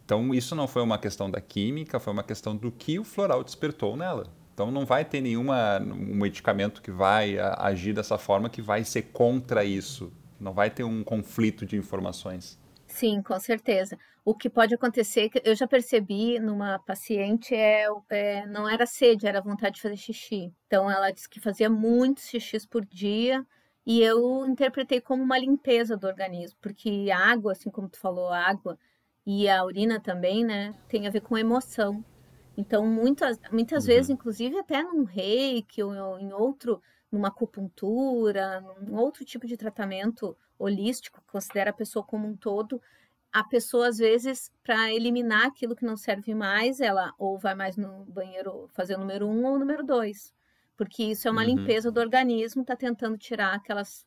Então, 0.04 0.32
isso 0.34 0.54
não 0.54 0.68
foi 0.68 0.82
uma 0.82 0.98
questão 0.98 1.30
da 1.30 1.40
química, 1.40 1.98
foi 1.98 2.12
uma 2.12 2.22
questão 2.22 2.54
do 2.54 2.70
que 2.70 2.98
o 2.98 3.04
floral 3.04 3.42
despertou 3.42 3.96
nela. 3.96 4.26
Então, 4.54 4.70
não 4.70 4.86
vai 4.86 5.04
ter 5.04 5.20
nenhuma 5.20 5.80
um 5.80 6.14
medicamento 6.14 6.80
que 6.80 6.92
vai 6.92 7.36
agir 7.58 7.92
dessa 7.92 8.16
forma 8.16 8.48
que 8.48 8.62
vai 8.62 8.84
ser 8.84 9.02
contra 9.12 9.64
isso. 9.64 10.12
Não 10.38 10.54
vai 10.54 10.70
ter 10.70 10.84
um 10.84 11.02
conflito 11.02 11.66
de 11.66 11.76
informações. 11.76 12.56
Sim, 12.86 13.20
com 13.20 13.38
certeza. 13.40 13.98
O 14.24 14.32
que 14.34 14.48
pode 14.48 14.72
acontecer, 14.72 15.28
eu 15.44 15.56
já 15.56 15.66
percebi 15.66 16.38
numa 16.38 16.78
paciente, 16.78 17.54
é, 17.54 17.86
é, 18.10 18.46
não 18.46 18.68
era 18.68 18.86
sede, 18.86 19.26
era 19.26 19.40
vontade 19.40 19.74
de 19.74 19.82
fazer 19.82 19.96
xixi. 19.96 20.52
Então, 20.68 20.88
ela 20.88 21.10
disse 21.10 21.28
que 21.28 21.40
fazia 21.40 21.68
muitos 21.68 22.28
xixis 22.28 22.64
por 22.64 22.84
dia, 22.86 23.44
e 23.84 24.00
eu 24.00 24.46
interpretei 24.46 25.00
como 25.00 25.22
uma 25.22 25.38
limpeza 25.38 25.96
do 25.96 26.06
organismo, 26.06 26.56
porque 26.62 27.08
a 27.12 27.18
água, 27.18 27.52
assim 27.52 27.68
como 27.68 27.88
tu 27.88 27.98
falou, 27.98 28.28
a 28.28 28.38
água 28.38 28.78
e 29.26 29.48
a 29.48 29.64
urina 29.64 30.00
também, 30.00 30.44
né, 30.44 30.74
tem 30.88 31.06
a 31.06 31.10
ver 31.10 31.20
com 31.20 31.36
emoção. 31.36 32.02
Então, 32.56 32.86
muitas, 32.86 33.38
muitas 33.50 33.84
uhum. 33.84 33.88
vezes, 33.88 34.10
inclusive 34.10 34.58
até 34.58 34.82
num 34.82 35.04
reiki 35.04 35.82
ou 35.82 36.18
em 36.18 36.32
outro, 36.32 36.80
numa 37.10 37.28
acupuntura, 37.28 38.60
num 38.80 38.96
outro 38.96 39.24
tipo 39.24 39.46
de 39.46 39.56
tratamento 39.56 40.36
holístico, 40.58 41.20
que 41.20 41.32
considera 41.32 41.70
a 41.70 41.74
pessoa 41.74 42.04
como 42.04 42.26
um 42.26 42.36
todo, 42.36 42.80
a 43.32 43.42
pessoa, 43.42 43.88
às 43.88 43.98
vezes, 43.98 44.52
para 44.62 44.92
eliminar 44.92 45.46
aquilo 45.46 45.74
que 45.74 45.84
não 45.84 45.96
serve 45.96 46.34
mais, 46.34 46.80
ela 46.80 47.12
ou 47.18 47.36
vai 47.36 47.54
mais 47.54 47.76
no 47.76 48.04
banheiro 48.04 48.68
fazer 48.72 48.94
o 48.94 49.00
número 49.00 49.26
um 49.26 49.44
ou 49.44 49.56
o 49.56 49.58
número 49.58 49.84
dois. 49.84 50.32
Porque 50.76 51.02
isso 51.02 51.26
é 51.26 51.30
uma 51.30 51.40
uhum. 51.42 51.48
limpeza 51.48 51.90
do 51.90 51.98
organismo, 51.98 52.62
está 52.62 52.76
tentando 52.76 53.18
tirar 53.18 53.54
aquelas 53.54 54.06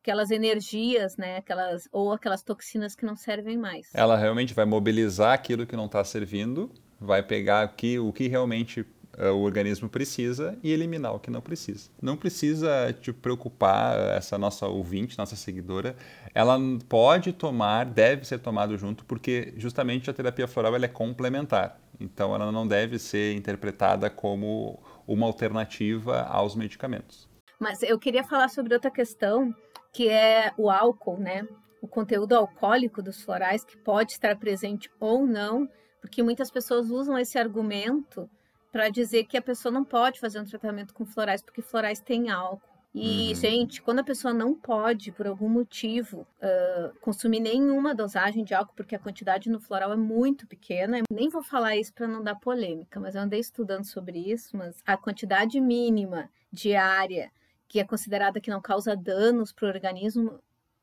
aquelas 0.00 0.30
energias, 0.30 1.18
né, 1.18 1.36
aquelas 1.36 1.86
ou 1.92 2.10
aquelas 2.12 2.42
toxinas 2.42 2.94
que 2.94 3.04
não 3.04 3.14
servem 3.14 3.58
mais. 3.58 3.90
Ela 3.92 4.16
realmente 4.16 4.54
vai 4.54 4.64
mobilizar 4.64 5.34
aquilo 5.34 5.66
que 5.66 5.76
não 5.76 5.86
está 5.86 6.02
servindo, 6.02 6.72
vai 7.00 7.22
pegar 7.22 7.62
aqui 7.62 7.98
o 7.98 8.12
que 8.12 8.28
realmente 8.28 8.80
uh, 9.18 9.32
o 9.32 9.42
organismo 9.42 9.88
precisa 9.88 10.58
e 10.62 10.70
eliminar 10.70 11.14
o 11.14 11.18
que 11.18 11.30
não 11.30 11.40
precisa. 11.40 11.90
Não 12.00 12.16
precisa 12.16 12.94
te 13.00 13.12
preocupar 13.12 13.98
essa 14.16 14.36
nossa 14.36 14.66
ouvinte, 14.66 15.18
nossa 15.18 15.36
seguidora, 15.36 15.96
ela 16.34 16.58
pode 16.88 17.32
tomar, 17.32 17.86
deve 17.86 18.26
ser 18.26 18.38
tomado 18.38 18.76
junto, 18.76 19.04
porque 19.04 19.54
justamente 19.56 20.10
a 20.10 20.12
terapia 20.12 20.46
floral 20.46 20.74
ela 20.74 20.84
é 20.84 20.88
complementar. 20.88 21.80
Então 21.98 22.34
ela 22.34 22.50
não 22.50 22.66
deve 22.66 22.98
ser 22.98 23.34
interpretada 23.34 24.08
como 24.08 24.78
uma 25.06 25.26
alternativa 25.26 26.22
aos 26.22 26.54
medicamentos. 26.54 27.28
Mas 27.58 27.82
eu 27.82 27.98
queria 27.98 28.24
falar 28.24 28.48
sobre 28.48 28.72
outra 28.72 28.90
questão 28.90 29.54
que 29.92 30.08
é 30.08 30.52
o 30.56 30.70
álcool, 30.70 31.18
né? 31.18 31.46
O 31.82 31.88
conteúdo 31.88 32.34
alcoólico 32.34 33.02
dos 33.02 33.22
florais 33.22 33.64
que 33.64 33.76
pode 33.76 34.12
estar 34.12 34.36
presente 34.36 34.90
ou 35.00 35.26
não, 35.26 35.68
porque 36.00 36.22
muitas 36.22 36.50
pessoas 36.50 36.90
usam 36.90 37.18
esse 37.18 37.38
argumento 37.38 38.28
para 38.72 38.88
dizer 38.88 39.24
que 39.24 39.36
a 39.36 39.42
pessoa 39.42 39.72
não 39.72 39.84
pode 39.84 40.20
fazer 40.20 40.40
um 40.40 40.44
tratamento 40.44 40.94
com 40.94 41.04
florais 41.04 41.42
porque 41.42 41.62
florais 41.62 42.00
têm 42.00 42.30
álcool. 42.30 42.68
E, 42.92 43.28
uhum. 43.28 43.34
gente, 43.36 43.80
quando 43.82 44.00
a 44.00 44.04
pessoa 44.04 44.34
não 44.34 44.52
pode, 44.52 45.12
por 45.12 45.26
algum 45.26 45.48
motivo, 45.48 46.26
uh, 46.42 46.98
consumir 47.00 47.38
nenhuma 47.38 47.94
dosagem 47.94 48.42
de 48.42 48.52
álcool, 48.52 48.74
porque 48.74 48.96
a 48.96 48.98
quantidade 48.98 49.48
no 49.48 49.60
floral 49.60 49.92
é 49.92 49.96
muito 49.96 50.44
pequena, 50.44 51.00
nem 51.08 51.28
vou 51.28 51.42
falar 51.42 51.76
isso 51.76 51.94
para 51.94 52.08
não 52.08 52.20
dar 52.20 52.34
polêmica, 52.34 52.98
mas 52.98 53.14
eu 53.14 53.22
andei 53.22 53.38
estudando 53.38 53.84
sobre 53.84 54.18
isso, 54.18 54.56
mas 54.56 54.82
a 54.84 54.96
quantidade 54.96 55.60
mínima 55.60 56.28
diária 56.52 57.30
que 57.68 57.78
é 57.78 57.84
considerada 57.84 58.40
que 58.40 58.50
não 58.50 58.60
causa 58.60 58.96
danos 58.96 59.52
para 59.52 59.66
o 59.66 59.68
organismo, 59.68 60.40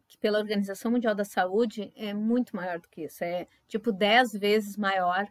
que 0.07 0.17
pela 0.17 0.39
Organização 0.39 0.91
Mundial 0.91 1.13
da 1.13 1.25
Saúde 1.25 1.91
é 1.95 2.13
muito 2.13 2.55
maior 2.55 2.79
do 2.79 2.87
que 2.87 3.03
isso. 3.03 3.23
É 3.23 3.47
tipo 3.67 3.91
10 3.91 4.33
vezes 4.33 4.77
maior 4.77 5.27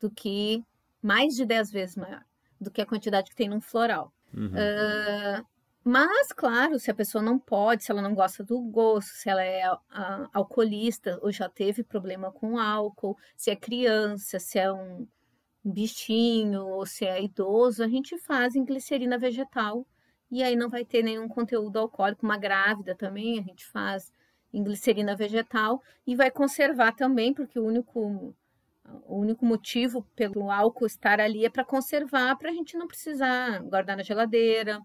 do 0.00 0.10
que, 0.10 0.64
mais 1.02 1.34
de 1.34 1.44
10 1.44 1.70
vezes 1.70 1.96
maior 1.96 2.24
do 2.60 2.70
que 2.70 2.80
a 2.80 2.86
quantidade 2.86 3.30
que 3.30 3.36
tem 3.36 3.48
num 3.48 3.60
floral. 3.60 4.12
Uhum. 4.32 4.46
Uh, 4.46 5.44
mas, 5.84 6.32
claro, 6.32 6.78
se 6.78 6.90
a 6.90 6.94
pessoa 6.94 7.22
não 7.22 7.38
pode, 7.38 7.82
se 7.82 7.90
ela 7.90 8.00
não 8.00 8.14
gosta 8.14 8.44
do 8.44 8.60
gosto, 8.60 9.08
se 9.08 9.28
ela 9.28 9.42
é 9.42 9.62
alcoolista 10.32 11.18
ou 11.20 11.32
já 11.32 11.48
teve 11.48 11.82
problema 11.82 12.30
com 12.30 12.56
álcool, 12.56 13.18
se 13.36 13.50
é 13.50 13.56
criança, 13.56 14.38
se 14.38 14.60
é 14.60 14.72
um 14.72 15.06
bichinho 15.64 16.64
ou 16.64 16.86
se 16.86 17.04
é 17.04 17.22
idoso, 17.22 17.82
a 17.82 17.88
gente 17.88 18.16
faz 18.18 18.54
em 18.54 18.64
glicerina 18.64 19.18
vegetal 19.18 19.86
e 20.30 20.42
aí 20.42 20.56
não 20.56 20.70
vai 20.70 20.84
ter 20.84 21.02
nenhum 21.02 21.28
conteúdo 21.28 21.78
alcoólico. 21.78 22.24
Uma 22.24 22.38
grávida 22.38 22.94
também 22.94 23.38
a 23.38 23.42
gente 23.42 23.66
faz 23.66 24.12
em 24.52 24.62
glicerina 24.62 25.16
vegetal 25.16 25.82
e 26.06 26.14
vai 26.14 26.30
conservar 26.30 26.92
também, 26.92 27.32
porque 27.32 27.58
o 27.58 27.64
único, 27.64 28.34
o 29.06 29.16
único 29.16 29.44
motivo 29.44 30.02
pelo 30.14 30.50
álcool 30.50 30.86
estar 30.86 31.20
ali 31.20 31.44
é 31.44 31.50
para 31.50 31.64
conservar, 31.64 32.36
para 32.36 32.50
a 32.50 32.52
gente 32.52 32.76
não 32.76 32.86
precisar 32.86 33.62
guardar 33.62 33.96
na 33.96 34.02
geladeira 34.02 34.80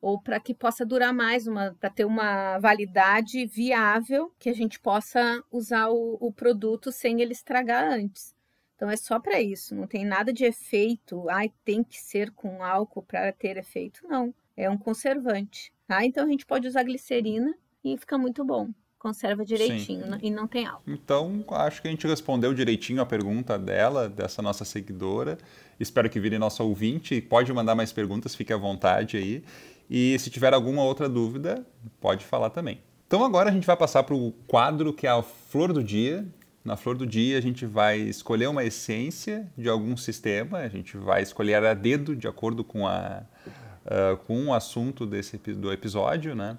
ou 0.00 0.20
para 0.20 0.40
que 0.40 0.52
possa 0.52 0.84
durar 0.84 1.14
mais, 1.14 1.44
para 1.78 1.90
ter 1.90 2.04
uma 2.04 2.58
validade 2.58 3.46
viável, 3.46 4.32
que 4.36 4.48
a 4.50 4.52
gente 4.52 4.80
possa 4.80 5.44
usar 5.50 5.90
o, 5.90 6.18
o 6.20 6.32
produto 6.32 6.90
sem 6.90 7.20
ele 7.20 7.32
estragar 7.32 7.92
antes. 7.92 8.34
Então 8.74 8.90
é 8.90 8.96
só 8.96 9.20
para 9.20 9.40
isso, 9.40 9.76
não 9.76 9.86
tem 9.86 10.04
nada 10.04 10.32
de 10.32 10.44
efeito, 10.44 11.28
ai, 11.30 11.52
tem 11.64 11.84
que 11.84 12.00
ser 12.00 12.32
com 12.32 12.64
álcool 12.64 13.02
para 13.02 13.32
ter 13.32 13.56
efeito, 13.56 14.00
não 14.08 14.34
é 14.56 14.68
um 14.68 14.78
conservante, 14.78 15.72
tá? 15.86 16.04
Então 16.04 16.24
a 16.24 16.28
gente 16.28 16.46
pode 16.46 16.66
usar 16.66 16.82
glicerina 16.82 17.54
e 17.84 17.96
fica 17.96 18.18
muito 18.18 18.44
bom. 18.44 18.70
Conserva 19.02 19.44
direitinho 19.44 20.04
Sim. 20.04 20.18
e 20.22 20.30
não 20.30 20.46
tem 20.46 20.64
álcool. 20.64 20.84
Então, 20.86 21.44
acho 21.50 21.82
que 21.82 21.88
a 21.88 21.90
gente 21.90 22.06
respondeu 22.06 22.54
direitinho 22.54 23.02
a 23.02 23.04
pergunta 23.04 23.58
dela, 23.58 24.08
dessa 24.08 24.40
nossa 24.40 24.64
seguidora. 24.64 25.38
Espero 25.80 26.08
que 26.08 26.20
vire 26.20 26.38
nossa 26.38 26.62
ouvinte. 26.62 27.20
Pode 27.20 27.52
mandar 27.52 27.74
mais 27.74 27.92
perguntas, 27.92 28.32
fique 28.36 28.52
à 28.52 28.56
vontade 28.56 29.16
aí. 29.16 29.42
E 29.90 30.16
se 30.20 30.30
tiver 30.30 30.54
alguma 30.54 30.84
outra 30.84 31.08
dúvida, 31.08 31.66
pode 32.00 32.24
falar 32.24 32.50
também. 32.50 32.78
Então 33.04 33.24
agora 33.24 33.50
a 33.50 33.52
gente 33.52 33.66
vai 33.66 33.76
passar 33.76 34.04
para 34.04 34.14
o 34.14 34.30
quadro 34.46 34.92
que 34.92 35.04
é 35.04 35.10
a 35.10 35.20
Flor 35.20 35.72
do 35.72 35.82
Dia. 35.82 36.24
Na 36.64 36.76
Flor 36.76 36.96
do 36.96 37.04
Dia 37.04 37.38
a 37.38 37.42
gente 37.42 37.66
vai 37.66 37.98
escolher 37.98 38.46
uma 38.46 38.62
essência 38.62 39.50
de 39.58 39.68
algum 39.68 39.96
sistema, 39.96 40.58
a 40.58 40.68
gente 40.68 40.96
vai 40.96 41.22
escolher 41.22 41.56
a 41.64 41.74
dedo 41.74 42.14
de 42.14 42.28
acordo 42.28 42.62
com 42.62 42.86
a, 42.86 43.24
uh, 43.84 44.16
com 44.28 44.46
o 44.46 44.54
assunto 44.54 45.04
desse, 45.04 45.38
do 45.38 45.72
episódio, 45.72 46.36
né? 46.36 46.56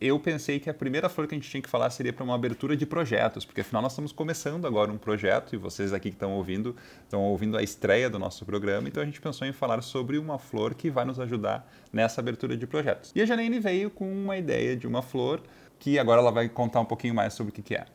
Eu 0.00 0.18
pensei 0.18 0.60
que 0.60 0.70
a 0.70 0.74
primeira 0.74 1.08
flor 1.08 1.26
que 1.26 1.34
a 1.34 1.38
gente 1.38 1.50
tinha 1.50 1.62
que 1.62 1.68
falar 1.68 1.90
seria 1.90 2.12
para 2.12 2.22
uma 2.22 2.34
abertura 2.34 2.76
de 2.76 2.86
projetos, 2.86 3.44
porque 3.44 3.60
afinal 3.60 3.82
nós 3.82 3.92
estamos 3.92 4.12
começando 4.12 4.66
agora 4.66 4.92
um 4.92 4.98
projeto 4.98 5.54
e 5.54 5.58
vocês 5.58 5.92
aqui 5.92 6.10
que 6.10 6.16
estão 6.16 6.32
ouvindo 6.34 6.76
estão 7.02 7.22
ouvindo 7.24 7.56
a 7.56 7.62
estreia 7.62 8.08
do 8.08 8.18
nosso 8.18 8.44
programa, 8.44 8.88
então 8.88 9.02
a 9.02 9.06
gente 9.06 9.20
pensou 9.20 9.46
em 9.46 9.52
falar 9.52 9.82
sobre 9.82 10.18
uma 10.18 10.38
flor 10.38 10.74
que 10.74 10.90
vai 10.90 11.04
nos 11.04 11.18
ajudar 11.18 11.68
nessa 11.92 12.20
abertura 12.20 12.56
de 12.56 12.66
projetos. 12.66 13.12
E 13.14 13.20
a 13.20 13.26
Janine 13.26 13.58
veio 13.58 13.90
com 13.90 14.10
uma 14.10 14.36
ideia 14.36 14.76
de 14.76 14.86
uma 14.86 15.02
flor 15.02 15.42
que 15.78 15.98
agora 15.98 16.20
ela 16.20 16.30
vai 16.30 16.48
contar 16.48 16.80
um 16.80 16.84
pouquinho 16.84 17.14
mais 17.14 17.34
sobre 17.34 17.50
o 17.50 17.54
que, 17.54 17.62
que 17.62 17.74
é. 17.74 17.86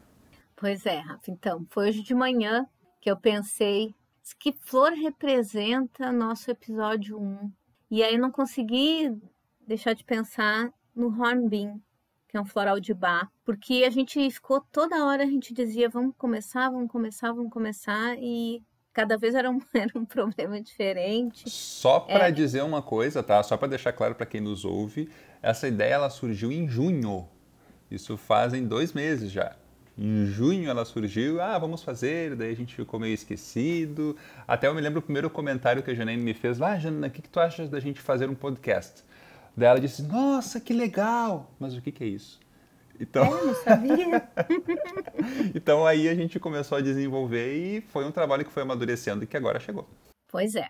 Pois 0.55 0.85
é, 0.85 0.99
Rafa. 0.99 1.29
Então, 1.29 1.65
foi 1.69 1.89
hoje 1.89 2.03
de 2.03 2.13
manhã 2.13 2.65
que 3.01 3.11
eu 3.11 3.17
pensei 3.17 3.93
que 4.39 4.53
flor 4.53 4.91
representa 4.93 6.11
nosso 6.11 6.49
episódio 6.49 7.19
1 7.19 7.51
e 7.91 8.01
aí 8.01 8.15
eu 8.15 8.19
não 8.19 8.31
consegui 8.31 9.15
deixar 9.67 9.93
de 9.93 10.03
pensar 10.03 10.73
no 10.95 11.07
hornbeam, 11.07 11.79
que 12.33 12.37
é 12.37 12.41
um 12.41 12.45
floral 12.45 12.79
de 12.79 12.95
bar, 12.95 13.31
porque 13.45 13.83
a 13.85 13.91
gente 13.91 14.31
ficou 14.31 14.59
toda 14.71 15.05
hora 15.05 15.21
a 15.21 15.27
gente 15.27 15.53
dizia 15.53 15.87
vamos 15.87 16.15
começar, 16.17 16.67
vamos 16.67 16.89
começar, 16.91 17.31
vamos 17.31 17.53
começar 17.53 18.17
e 18.17 18.59
cada 18.91 19.15
vez 19.19 19.35
era 19.35 19.51
um, 19.51 19.59
era 19.71 19.91
um 19.95 20.03
problema 20.03 20.59
diferente. 20.59 21.47
Só 21.47 21.99
para 21.99 22.29
é... 22.29 22.31
dizer 22.31 22.63
uma 22.63 22.81
coisa, 22.81 23.21
tá? 23.21 23.43
Só 23.43 23.55
para 23.55 23.67
deixar 23.67 23.93
claro 23.93 24.15
para 24.15 24.25
quem 24.25 24.41
nos 24.41 24.65
ouve, 24.65 25.11
essa 25.43 25.67
ideia 25.67 25.93
ela 25.93 26.09
surgiu 26.09 26.51
em 26.51 26.67
junho. 26.67 27.29
Isso 27.91 28.17
fazem 28.17 28.65
dois 28.65 28.93
meses 28.93 29.31
já. 29.31 29.55
Em 29.95 30.25
junho 30.25 30.71
ela 30.71 30.85
surgiu, 30.85 31.39
ah, 31.39 31.59
vamos 31.59 31.83
fazer, 31.83 32.35
daí 32.35 32.51
a 32.51 32.55
gente 32.55 32.73
ficou 32.73 32.99
meio 32.99 33.13
esquecido. 33.13 34.17
Até 34.47 34.65
eu 34.65 34.73
me 34.73 34.81
lembro 34.81 35.01
o 35.01 35.03
primeiro 35.03 35.29
comentário 35.29 35.83
que 35.83 35.91
a 35.91 35.93
Janine 35.93 36.23
me 36.23 36.33
fez, 36.33 36.59
ah, 36.59 36.79
Janina, 36.79 37.05
o 37.05 37.11
que, 37.11 37.21
que 37.21 37.29
tu 37.29 37.39
achas 37.39 37.69
da 37.69 37.79
gente 37.79 38.01
fazer 38.01 38.27
um 38.27 38.33
podcast? 38.33 39.03
Daí 39.55 39.69
ela 39.69 39.79
disse, 39.79 40.01
nossa, 40.03 40.59
que 40.59 40.73
legal! 40.73 41.51
Mas 41.59 41.75
o 41.75 41.81
que, 41.81 41.91
que 41.91 42.03
é 42.03 42.07
isso? 42.07 42.39
Então... 42.99 43.25
Eu 43.25 43.47
não 43.47 43.55
sabia. 43.55 44.29
então 45.53 45.85
aí 45.85 46.09
a 46.09 46.15
gente 46.15 46.39
começou 46.39 46.77
a 46.77 46.81
desenvolver 46.81 47.53
e 47.53 47.81
foi 47.81 48.05
um 48.05 48.11
trabalho 48.11 48.45
que 48.45 48.51
foi 48.51 48.63
amadurecendo 48.63 49.23
e 49.23 49.27
que 49.27 49.37
agora 49.37 49.59
chegou. 49.59 49.87
Pois 50.27 50.55
é. 50.55 50.67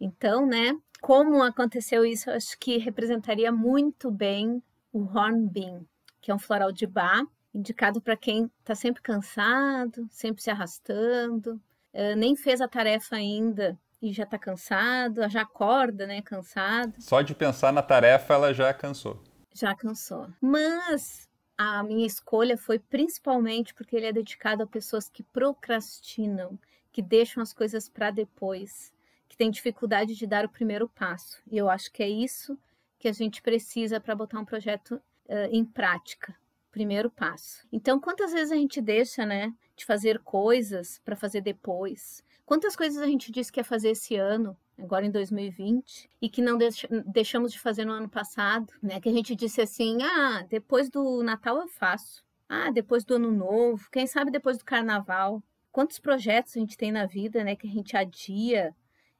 Então, 0.00 0.46
né, 0.46 0.78
como 1.00 1.42
aconteceu 1.42 2.04
isso, 2.04 2.30
eu 2.30 2.34
acho 2.34 2.58
que 2.58 2.78
representaria 2.78 3.50
muito 3.50 4.10
bem 4.10 4.62
o 4.92 5.00
hornbeam, 5.00 5.84
que 6.20 6.30
é 6.30 6.34
um 6.34 6.38
floral 6.38 6.72
de 6.72 6.86
bar, 6.86 7.24
indicado 7.54 8.00
para 8.00 8.16
quem 8.16 8.50
está 8.60 8.74
sempre 8.74 9.02
cansado, 9.02 10.06
sempre 10.10 10.42
se 10.42 10.50
arrastando, 10.50 11.60
uh, 11.92 12.16
nem 12.16 12.36
fez 12.36 12.60
a 12.60 12.68
tarefa 12.68 13.16
ainda 13.16 13.78
e 14.00 14.12
já 14.12 14.24
está 14.24 14.38
cansado, 14.38 15.28
já 15.28 15.42
acorda, 15.42 16.06
né, 16.06 16.22
cansado. 16.22 16.94
Só 16.98 17.20
de 17.20 17.34
pensar 17.34 17.72
na 17.72 17.82
tarefa 17.82 18.34
ela 18.34 18.54
já 18.54 18.72
cansou. 18.72 19.22
Já 19.52 19.74
cansou. 19.74 20.28
Mas 20.40 21.28
a 21.56 21.82
minha 21.82 22.06
escolha 22.06 22.56
foi 22.56 22.78
principalmente 22.78 23.74
porque 23.74 23.94
ele 23.94 24.06
é 24.06 24.12
dedicado 24.12 24.62
a 24.62 24.66
pessoas 24.66 25.08
que 25.08 25.22
procrastinam, 25.22 26.58
que 26.90 27.02
deixam 27.02 27.42
as 27.42 27.52
coisas 27.52 27.88
para 27.88 28.10
depois, 28.10 28.92
que 29.28 29.36
têm 29.36 29.50
dificuldade 29.50 30.14
de 30.14 30.26
dar 30.26 30.44
o 30.44 30.48
primeiro 30.48 30.88
passo. 30.88 31.42
E 31.50 31.58
eu 31.58 31.68
acho 31.68 31.92
que 31.92 32.02
é 32.02 32.08
isso 32.08 32.58
que 32.98 33.08
a 33.08 33.12
gente 33.12 33.42
precisa 33.42 34.00
para 34.00 34.14
botar 34.14 34.40
um 34.40 34.44
projeto 34.44 34.92
uh, 34.92 35.48
em 35.50 35.64
prática. 35.64 36.34
Primeiro 36.70 37.10
passo. 37.10 37.66
Então, 37.72 37.98
quantas 37.98 38.32
vezes 38.32 38.52
a 38.52 38.56
gente 38.56 38.80
deixa, 38.80 39.26
né, 39.26 39.52
de 39.74 39.84
fazer 39.84 40.20
coisas 40.20 41.00
para 41.04 41.16
fazer 41.16 41.40
depois? 41.40 42.24
Quantas 42.50 42.74
coisas 42.74 43.00
a 43.00 43.06
gente 43.06 43.30
disse 43.30 43.52
que 43.52 43.60
ia 43.60 43.64
fazer 43.64 43.90
esse 43.90 44.16
ano, 44.16 44.56
agora 44.76 45.06
em 45.06 45.10
2020, 45.12 46.10
e 46.20 46.28
que 46.28 46.42
não 46.42 46.58
deix 46.58 46.84
deixamos 47.06 47.52
de 47.52 47.60
fazer 47.60 47.84
no 47.84 47.92
ano 47.92 48.08
passado, 48.08 48.72
né? 48.82 49.00
Que 49.00 49.08
a 49.08 49.12
gente 49.12 49.36
disse 49.36 49.60
assim: 49.60 49.98
"Ah, 50.02 50.44
depois 50.50 50.90
do 50.90 51.22
Natal 51.22 51.58
eu 51.58 51.68
faço. 51.68 52.24
Ah, 52.48 52.72
depois 52.72 53.04
do 53.04 53.14
Ano 53.14 53.30
Novo, 53.30 53.88
quem 53.92 54.04
sabe 54.04 54.32
depois 54.32 54.58
do 54.58 54.64
Carnaval". 54.64 55.40
Quantos 55.70 56.00
projetos 56.00 56.56
a 56.56 56.58
gente 56.58 56.76
tem 56.76 56.90
na 56.90 57.06
vida, 57.06 57.44
né, 57.44 57.54
que 57.54 57.68
a 57.68 57.70
gente 57.70 57.96
adia 57.96 58.74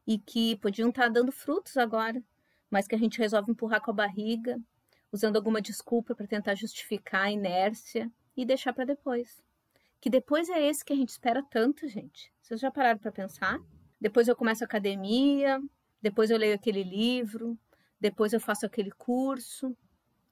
e 0.04 0.18
que 0.18 0.56
podiam 0.56 0.88
estar 0.88 1.08
dando 1.08 1.30
frutos 1.30 1.76
agora, 1.76 2.20
mas 2.68 2.88
que 2.88 2.96
a 2.96 2.98
gente 2.98 3.20
resolve 3.20 3.52
empurrar 3.52 3.80
com 3.80 3.92
a 3.92 3.94
barriga, 3.94 4.60
usando 5.12 5.36
alguma 5.36 5.62
desculpa 5.62 6.16
para 6.16 6.26
tentar 6.26 6.56
justificar 6.56 7.26
a 7.26 7.30
inércia 7.30 8.10
e 8.36 8.44
deixar 8.44 8.72
para 8.72 8.86
depois. 8.86 9.40
Que 10.00 10.10
depois 10.10 10.48
é 10.48 10.60
esse 10.66 10.84
que 10.84 10.92
a 10.92 10.96
gente 10.96 11.10
espera 11.10 11.44
tanto, 11.44 11.86
gente. 11.86 12.32
Vocês 12.50 12.62
já 12.62 12.70
pararam 12.72 12.98
para 12.98 13.12
pensar? 13.12 13.60
Depois 14.00 14.26
eu 14.26 14.34
começo 14.34 14.64
a 14.64 14.66
academia, 14.66 15.62
depois 16.02 16.30
eu 16.30 16.36
leio 16.36 16.56
aquele 16.56 16.82
livro, 16.82 17.56
depois 18.00 18.32
eu 18.32 18.40
faço 18.40 18.66
aquele 18.66 18.90
curso, 18.90 19.72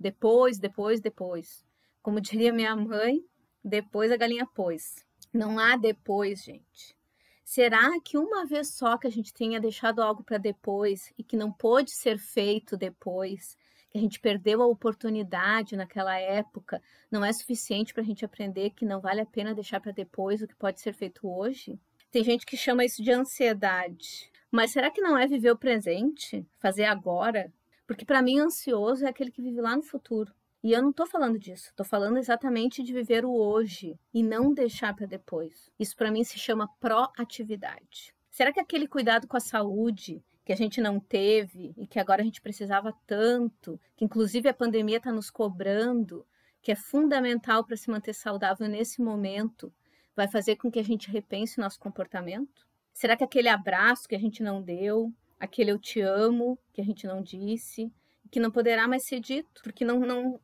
depois, 0.00 0.58
depois, 0.58 1.00
depois. 1.00 1.64
Como 2.02 2.20
diria 2.20 2.52
minha 2.52 2.74
mãe, 2.74 3.24
depois 3.62 4.10
a 4.10 4.16
galinha 4.16 4.44
pôs. 4.44 5.06
Não 5.32 5.60
há 5.60 5.76
depois, 5.76 6.42
gente. 6.42 6.96
Será 7.44 7.88
que 8.00 8.18
uma 8.18 8.44
vez 8.44 8.74
só 8.74 8.98
que 8.98 9.06
a 9.06 9.10
gente 9.12 9.32
tenha 9.32 9.60
deixado 9.60 10.02
algo 10.02 10.24
para 10.24 10.38
depois 10.38 11.12
e 11.16 11.22
que 11.22 11.36
não 11.36 11.52
pôde 11.52 11.92
ser 11.92 12.18
feito 12.18 12.76
depois, 12.76 13.56
que 13.92 13.96
a 13.96 14.00
gente 14.00 14.18
perdeu 14.18 14.60
a 14.60 14.66
oportunidade 14.66 15.76
naquela 15.76 16.18
época, 16.18 16.82
não 17.12 17.24
é 17.24 17.32
suficiente 17.32 17.94
para 17.94 18.02
a 18.02 18.06
gente 18.06 18.24
aprender 18.24 18.70
que 18.70 18.84
não 18.84 19.00
vale 19.00 19.20
a 19.20 19.26
pena 19.26 19.54
deixar 19.54 19.80
para 19.80 19.92
depois 19.92 20.42
o 20.42 20.48
que 20.48 20.56
pode 20.56 20.80
ser 20.80 20.92
feito 20.92 21.28
hoje? 21.28 21.78
Tem 22.10 22.24
gente 22.24 22.46
que 22.46 22.56
chama 22.56 22.84
isso 22.84 23.02
de 23.02 23.12
ansiedade. 23.12 24.30
Mas 24.50 24.72
será 24.72 24.90
que 24.90 25.00
não 25.00 25.18
é 25.18 25.26
viver 25.26 25.50
o 25.50 25.58
presente? 25.58 26.46
Fazer 26.58 26.84
agora? 26.84 27.52
Porque 27.86 28.04
para 28.04 28.22
mim, 28.22 28.38
ansioso 28.38 29.04
é 29.04 29.08
aquele 29.08 29.30
que 29.30 29.42
vive 29.42 29.60
lá 29.60 29.76
no 29.76 29.82
futuro. 29.82 30.32
E 30.62 30.72
eu 30.72 30.82
não 30.82 30.90
estou 30.90 31.06
falando 31.06 31.38
disso, 31.38 31.68
estou 31.68 31.86
falando 31.86 32.16
exatamente 32.16 32.82
de 32.82 32.92
viver 32.92 33.24
o 33.24 33.32
hoje 33.32 33.98
e 34.12 34.22
não 34.22 34.52
deixar 34.52 34.94
para 34.94 35.06
depois. 35.06 35.70
Isso 35.78 35.96
para 35.96 36.10
mim 36.10 36.24
se 36.24 36.38
chama 36.38 36.68
proatividade. 36.80 38.12
Será 38.30 38.52
que 38.52 38.58
aquele 38.58 38.88
cuidado 38.88 39.28
com 39.28 39.36
a 39.36 39.40
saúde 39.40 40.22
que 40.44 40.52
a 40.52 40.56
gente 40.56 40.80
não 40.80 40.98
teve 40.98 41.74
e 41.76 41.86
que 41.86 42.00
agora 42.00 42.22
a 42.22 42.24
gente 42.24 42.40
precisava 42.40 42.92
tanto, 43.06 43.78
que 43.94 44.04
inclusive 44.04 44.48
a 44.48 44.54
pandemia 44.54 44.96
está 44.96 45.12
nos 45.12 45.30
cobrando, 45.30 46.26
que 46.60 46.72
é 46.72 46.74
fundamental 46.74 47.64
para 47.64 47.76
se 47.76 47.90
manter 47.90 48.14
saudável 48.14 48.66
nesse 48.66 49.00
momento, 49.00 49.72
vai 50.18 50.26
fazer 50.26 50.56
com 50.56 50.68
que 50.68 50.80
a 50.80 50.84
gente 50.84 51.08
repense 51.08 51.58
o 51.58 51.60
nosso 51.60 51.78
comportamento? 51.78 52.66
Será 52.92 53.16
que 53.16 53.22
aquele 53.22 53.48
abraço 53.48 54.08
que 54.08 54.16
a 54.16 54.18
gente 54.18 54.42
não 54.42 54.60
deu, 54.60 55.14
aquele 55.38 55.70
eu 55.70 55.78
te 55.78 56.00
amo 56.00 56.58
que 56.72 56.80
a 56.80 56.84
gente 56.84 57.06
não 57.06 57.22
disse, 57.22 57.92
que 58.28 58.40
não 58.40 58.50
poderá 58.50 58.88
mais 58.88 59.04
ser 59.04 59.20
dito, 59.20 59.62
porque 59.62 59.84
não, 59.84 60.00
não, 60.00 60.40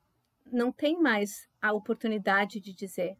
não 0.46 0.70
tem 0.70 0.96
mais 1.02 1.48
a 1.60 1.72
oportunidade 1.72 2.60
de 2.60 2.72
dizer. 2.72 3.18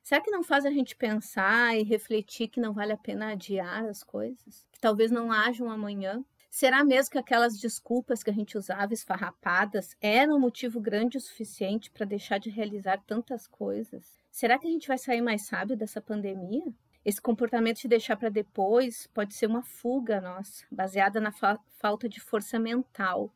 Será 0.00 0.20
que 0.20 0.30
não 0.30 0.44
faz 0.44 0.64
a 0.64 0.70
gente 0.70 0.94
pensar 0.94 1.76
e 1.76 1.82
refletir 1.82 2.46
que 2.46 2.60
não 2.60 2.72
vale 2.72 2.92
a 2.92 2.96
pena 2.96 3.32
adiar 3.32 3.84
as 3.84 4.04
coisas? 4.04 4.68
Que 4.70 4.78
talvez 4.78 5.10
não 5.10 5.32
haja 5.32 5.64
um 5.64 5.70
amanhã? 5.70 6.24
Será 6.50 6.82
mesmo 6.82 7.12
que 7.12 7.18
aquelas 7.18 7.58
desculpas 7.58 8.22
que 8.22 8.30
a 8.30 8.32
gente 8.32 8.56
usava 8.56 8.94
esfarrapadas 8.94 9.96
eram 10.00 10.36
um 10.36 10.40
motivo 10.40 10.80
grande 10.80 11.18
o 11.18 11.20
suficiente 11.20 11.90
para 11.90 12.06
deixar 12.06 12.38
de 12.38 12.50
realizar 12.50 13.02
tantas 13.06 13.46
coisas? 13.46 14.18
Será 14.30 14.58
que 14.58 14.66
a 14.66 14.70
gente 14.70 14.88
vai 14.88 14.98
sair 14.98 15.20
mais 15.20 15.42
sábio 15.42 15.76
dessa 15.76 16.00
pandemia? 16.00 16.64
Esse 17.04 17.20
comportamento 17.20 17.80
de 17.80 17.88
deixar 17.88 18.16
para 18.16 18.28
depois 18.28 19.06
pode 19.08 19.34
ser 19.34 19.46
uma 19.46 19.62
fuga 19.62 20.20
nossa, 20.20 20.64
baseada 20.70 21.20
na 21.20 21.32
fa 21.32 21.58
falta 21.78 22.08
de 22.08 22.20
força 22.20 22.58
mental 22.58 23.32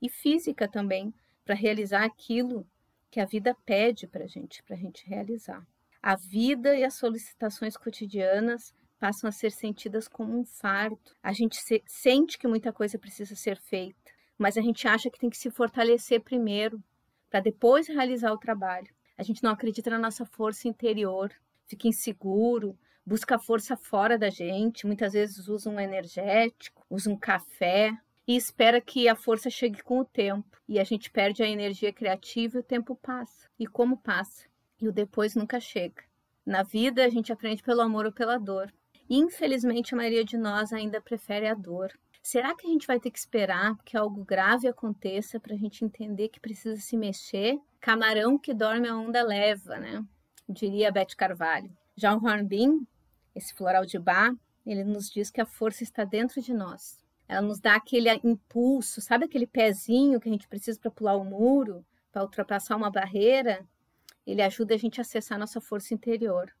e 0.00 0.08
física 0.08 0.66
também 0.66 1.14
para 1.44 1.54
realizar 1.54 2.04
aquilo 2.04 2.66
que 3.10 3.20
a 3.20 3.24
vida 3.24 3.56
pede 3.64 4.06
para 4.06 4.24
a 4.24 4.26
gente, 4.26 4.62
para 4.62 4.74
a 4.74 4.78
gente 4.78 5.06
realizar. 5.08 5.66
A 6.02 6.14
vida 6.14 6.76
e 6.76 6.84
as 6.84 6.94
solicitações 6.94 7.76
cotidianas 7.76 8.74
passam 8.98 9.28
a 9.28 9.32
ser 9.32 9.50
sentidas 9.50 10.08
como 10.08 10.38
um 10.38 10.44
fardo. 10.44 10.98
A 11.22 11.32
gente 11.32 11.56
se, 11.56 11.82
sente 11.86 12.38
que 12.38 12.46
muita 12.46 12.72
coisa 12.72 12.98
precisa 12.98 13.34
ser 13.34 13.58
feita, 13.58 14.12
mas 14.38 14.56
a 14.56 14.60
gente 14.60 14.86
acha 14.86 15.10
que 15.10 15.18
tem 15.18 15.30
que 15.30 15.36
se 15.36 15.50
fortalecer 15.50 16.20
primeiro, 16.20 16.82
para 17.30 17.40
depois 17.40 17.88
realizar 17.88 18.32
o 18.32 18.38
trabalho. 18.38 18.88
A 19.18 19.22
gente 19.22 19.42
não 19.42 19.50
acredita 19.50 19.90
na 19.90 19.98
nossa 19.98 20.24
força 20.24 20.68
interior, 20.68 21.32
fica 21.66 21.88
inseguro, 21.88 22.78
busca 23.04 23.38
força 23.38 23.76
fora 23.76 24.18
da 24.18 24.30
gente, 24.30 24.86
muitas 24.86 25.12
vezes 25.12 25.48
usa 25.48 25.70
um 25.70 25.80
energético, 25.80 26.84
usa 26.90 27.10
um 27.10 27.16
café, 27.16 27.96
e 28.28 28.36
espera 28.36 28.80
que 28.80 29.08
a 29.08 29.14
força 29.14 29.48
chegue 29.48 29.82
com 29.82 30.00
o 30.00 30.04
tempo. 30.04 30.60
E 30.68 30.80
a 30.80 30.84
gente 30.84 31.10
perde 31.10 31.42
a 31.42 31.48
energia 31.48 31.92
criativa 31.92 32.56
e 32.56 32.60
o 32.60 32.64
tempo 32.64 32.96
passa. 32.96 33.48
E 33.58 33.66
como 33.66 33.96
passa? 33.96 34.46
E 34.80 34.88
o 34.88 34.92
depois 34.92 35.36
nunca 35.36 35.60
chega. 35.60 36.02
Na 36.44 36.64
vida, 36.64 37.04
a 37.04 37.08
gente 37.08 37.32
aprende 37.32 37.62
pelo 37.62 37.80
amor 37.80 38.04
ou 38.04 38.12
pela 38.12 38.36
dor. 38.36 38.72
Infelizmente, 39.08 39.94
a 39.94 39.96
maioria 39.96 40.24
de 40.24 40.36
nós 40.36 40.72
ainda 40.72 41.00
prefere 41.00 41.46
a 41.46 41.54
dor. 41.54 41.92
Será 42.20 42.56
que 42.56 42.66
a 42.66 42.70
gente 42.70 42.88
vai 42.88 42.98
ter 42.98 43.12
que 43.12 43.18
esperar 43.18 43.76
que 43.84 43.96
algo 43.96 44.24
grave 44.24 44.66
aconteça 44.66 45.38
para 45.38 45.54
a 45.54 45.56
gente 45.56 45.84
entender 45.84 46.28
que 46.28 46.40
precisa 46.40 46.80
se 46.80 46.96
mexer? 46.96 47.56
Camarão 47.80 48.36
que 48.36 48.52
dorme 48.52 48.88
a 48.88 48.96
onda 48.96 49.22
leva, 49.22 49.78
né? 49.78 50.04
Diria 50.48 50.90
Beth 50.90 51.14
Carvalho. 51.16 51.70
O 51.96 52.26
Hornbeam, 52.26 52.84
esse 53.32 53.54
floral 53.54 53.86
de 53.86 53.96
bar, 53.96 54.34
ele 54.66 54.82
nos 54.82 55.08
diz 55.08 55.30
que 55.30 55.40
a 55.40 55.46
força 55.46 55.84
está 55.84 56.02
dentro 56.02 56.42
de 56.42 56.52
nós. 56.52 56.98
Ela 57.28 57.42
nos 57.42 57.60
dá 57.60 57.76
aquele 57.76 58.10
impulso, 58.24 59.00
sabe 59.00 59.24
aquele 59.24 59.46
pezinho 59.46 60.18
que 60.18 60.28
a 60.28 60.32
gente 60.32 60.48
precisa 60.48 60.80
para 60.80 60.90
pular 60.90 61.16
o 61.16 61.24
muro, 61.24 61.86
para 62.10 62.22
ultrapassar 62.22 62.76
uma 62.76 62.90
barreira? 62.90 63.64
Ele 64.26 64.42
ajuda 64.42 64.74
a 64.74 64.78
gente 64.78 65.00
a 65.00 65.02
acessar 65.02 65.38
nossa 65.38 65.60
força 65.60 65.94
interior 65.94 66.52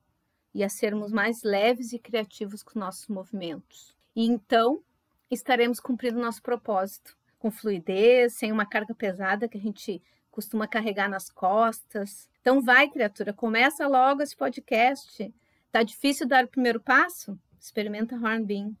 e 0.56 0.64
a 0.64 0.70
sermos 0.70 1.12
mais 1.12 1.42
leves 1.42 1.92
e 1.92 1.98
criativos 1.98 2.62
com 2.62 2.78
nossos 2.78 3.08
movimentos. 3.08 3.94
E 4.14 4.24
então 4.26 4.82
estaremos 5.30 5.78
cumprindo 5.78 6.18
nosso 6.18 6.40
propósito 6.40 7.14
com 7.38 7.50
fluidez, 7.50 8.32
sem 8.32 8.50
uma 8.50 8.64
carga 8.64 8.94
pesada 8.94 9.46
que 9.48 9.58
a 9.58 9.60
gente 9.60 10.02
costuma 10.30 10.66
carregar 10.66 11.10
nas 11.10 11.28
costas. 11.28 12.30
Então 12.40 12.62
vai, 12.62 12.88
criatura, 12.88 13.34
começa 13.34 13.86
logo 13.86 14.22
esse 14.22 14.34
podcast. 14.34 15.30
Tá 15.70 15.82
difícil 15.82 16.26
dar 16.26 16.46
o 16.46 16.48
primeiro 16.48 16.80
passo? 16.80 17.38
Experimenta 17.60 18.16
Hornbeam 18.16 18.74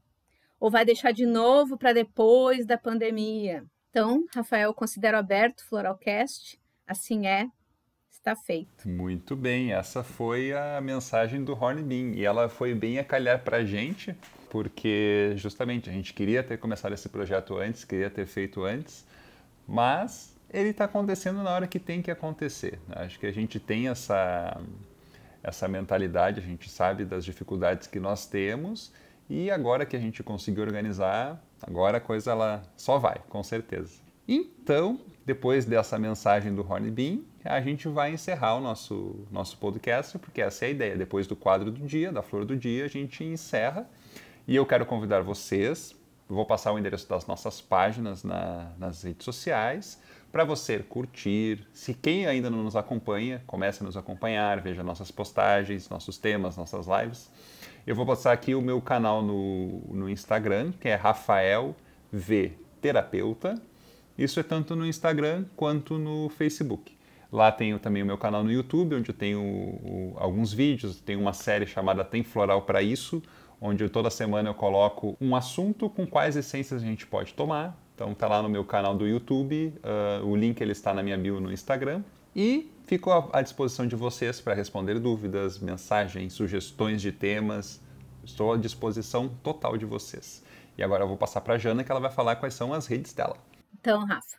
ou 0.58 0.70
vai 0.70 0.82
deixar 0.82 1.12
de 1.12 1.26
novo 1.26 1.76
para 1.76 1.92
depois 1.92 2.64
da 2.64 2.78
pandemia? 2.78 3.66
Então, 3.90 4.24
Rafael, 4.34 4.72
considero 4.72 5.18
aberto 5.18 5.60
o 5.60 5.66
Floralcast. 5.66 6.58
Assim 6.86 7.26
é, 7.26 7.50
está 8.26 8.34
feito. 8.34 8.88
Muito 8.88 9.36
bem, 9.36 9.72
essa 9.72 10.02
foi 10.02 10.52
a 10.52 10.80
mensagem 10.80 11.44
do 11.44 11.52
Hornbeam 11.52 12.12
e 12.12 12.24
ela 12.24 12.48
foi 12.48 12.74
bem 12.74 12.98
a 12.98 13.04
calhar 13.04 13.44
para 13.44 13.58
a 13.58 13.64
gente, 13.64 14.16
porque 14.50 15.32
justamente 15.36 15.88
a 15.88 15.92
gente 15.92 16.12
queria 16.12 16.42
ter 16.42 16.58
começado 16.58 16.92
esse 16.92 17.08
projeto 17.08 17.56
antes, 17.56 17.84
queria 17.84 18.10
ter 18.10 18.26
feito 18.26 18.64
antes, 18.64 19.06
mas 19.66 20.36
ele 20.50 20.70
está 20.70 20.86
acontecendo 20.86 21.40
na 21.40 21.50
hora 21.50 21.68
que 21.68 21.78
tem 21.78 22.02
que 22.02 22.10
acontecer. 22.10 22.80
Né? 22.88 22.96
Acho 23.04 23.16
que 23.20 23.26
a 23.26 23.32
gente 23.32 23.60
tem 23.60 23.88
essa, 23.88 24.60
essa 25.40 25.68
mentalidade, 25.68 26.40
a 26.40 26.44
gente 26.44 26.68
sabe 26.68 27.04
das 27.04 27.24
dificuldades 27.24 27.86
que 27.86 28.00
nós 28.00 28.26
temos 28.26 28.92
e 29.30 29.52
agora 29.52 29.86
que 29.86 29.94
a 29.94 30.00
gente 30.00 30.24
conseguiu 30.24 30.64
organizar, 30.64 31.40
agora 31.62 31.98
a 31.98 32.00
coisa 32.00 32.32
ela 32.32 32.62
só 32.76 32.98
vai, 32.98 33.20
com 33.28 33.42
certeza. 33.44 34.00
Então, 34.26 35.00
depois 35.24 35.64
dessa 35.64 35.96
mensagem 35.96 36.52
do 36.52 36.62
Hornbeam, 36.62 37.22
a 37.48 37.60
gente 37.60 37.88
vai 37.88 38.12
encerrar 38.12 38.56
o 38.56 38.60
nosso, 38.60 39.26
nosso 39.30 39.56
podcast, 39.58 40.18
porque 40.18 40.40
essa 40.40 40.64
é 40.64 40.68
a 40.68 40.70
ideia. 40.70 40.96
Depois 40.96 41.26
do 41.26 41.36
quadro 41.36 41.70
do 41.70 41.86
dia, 41.86 42.12
da 42.12 42.22
flor 42.22 42.44
do 42.44 42.56
dia, 42.56 42.84
a 42.84 42.88
gente 42.88 43.24
encerra. 43.24 43.88
E 44.46 44.54
eu 44.54 44.64
quero 44.64 44.86
convidar 44.86 45.22
vocês, 45.22 45.94
vou 46.28 46.46
passar 46.46 46.72
o 46.72 46.78
endereço 46.78 47.08
das 47.08 47.26
nossas 47.26 47.60
páginas 47.60 48.22
na, 48.22 48.72
nas 48.78 49.02
redes 49.02 49.24
sociais, 49.24 50.00
para 50.30 50.44
você 50.44 50.78
curtir. 50.80 51.66
Se 51.72 51.94
quem 51.94 52.26
ainda 52.26 52.50
não 52.50 52.62
nos 52.62 52.76
acompanha, 52.76 53.42
comece 53.46 53.82
a 53.82 53.86
nos 53.86 53.96
acompanhar, 53.96 54.60
veja 54.60 54.82
nossas 54.82 55.10
postagens, 55.10 55.88
nossos 55.88 56.18
temas, 56.18 56.56
nossas 56.56 56.86
lives. 56.86 57.30
Eu 57.86 57.94
vou 57.94 58.04
passar 58.04 58.32
aqui 58.32 58.54
o 58.54 58.60
meu 58.60 58.80
canal 58.80 59.22
no, 59.22 59.80
no 59.88 60.08
Instagram, 60.08 60.72
que 60.80 60.88
é 60.88 60.94
Rafael 60.94 61.74
V 62.12 62.52
Terapeuta. 62.80 63.60
Isso 64.18 64.40
é 64.40 64.42
tanto 64.42 64.74
no 64.74 64.86
Instagram 64.86 65.44
quanto 65.56 65.98
no 65.98 66.28
Facebook. 66.30 66.95
Lá 67.30 67.50
tenho 67.50 67.78
também 67.78 68.02
o 68.02 68.06
meu 68.06 68.16
canal 68.16 68.44
no 68.44 68.50
YouTube, 68.50 68.94
onde 68.94 69.10
eu 69.10 69.14
tenho 69.14 69.40
o, 69.40 70.14
alguns 70.16 70.52
vídeos, 70.52 71.00
tem 71.00 71.16
uma 71.16 71.32
série 71.32 71.66
chamada 71.66 72.04
Tem 72.04 72.22
Floral 72.22 72.62
para 72.62 72.82
Isso, 72.82 73.22
onde 73.60 73.88
toda 73.88 74.10
semana 74.10 74.50
eu 74.50 74.54
coloco 74.54 75.16
um 75.20 75.34
assunto 75.34 75.88
com 75.90 76.06
quais 76.06 76.36
essências 76.36 76.82
a 76.82 76.84
gente 76.86 77.06
pode 77.06 77.34
tomar. 77.34 77.76
Então 77.94 78.14
tá 78.14 78.28
lá 78.28 78.42
no 78.42 78.48
meu 78.48 78.64
canal 78.64 78.94
do 78.94 79.06
YouTube, 79.06 79.74
uh, 79.78 80.26
o 80.26 80.36
link 80.36 80.60
ele 80.60 80.72
está 80.72 80.92
na 80.92 81.02
minha 81.02 81.16
bio 81.16 81.40
no 81.40 81.52
Instagram. 81.52 82.02
E 82.34 82.70
fico 82.86 83.10
à 83.32 83.40
disposição 83.40 83.86
de 83.86 83.96
vocês 83.96 84.42
para 84.42 84.52
responder 84.52 85.00
dúvidas, 85.00 85.58
mensagens, 85.58 86.34
sugestões 86.34 87.00
de 87.00 87.10
temas. 87.10 87.80
Estou 88.22 88.52
à 88.52 88.58
disposição 88.58 89.28
total 89.42 89.78
de 89.78 89.86
vocês. 89.86 90.44
E 90.76 90.82
agora 90.82 91.04
eu 91.04 91.08
vou 91.08 91.16
passar 91.16 91.40
para 91.40 91.54
a 91.54 91.58
Jana 91.58 91.82
que 91.82 91.90
ela 91.90 92.00
vai 92.00 92.10
falar 92.10 92.36
quais 92.36 92.52
são 92.52 92.74
as 92.74 92.86
redes 92.86 93.14
dela. 93.14 93.38
Então, 93.72 94.04
Rafa, 94.04 94.36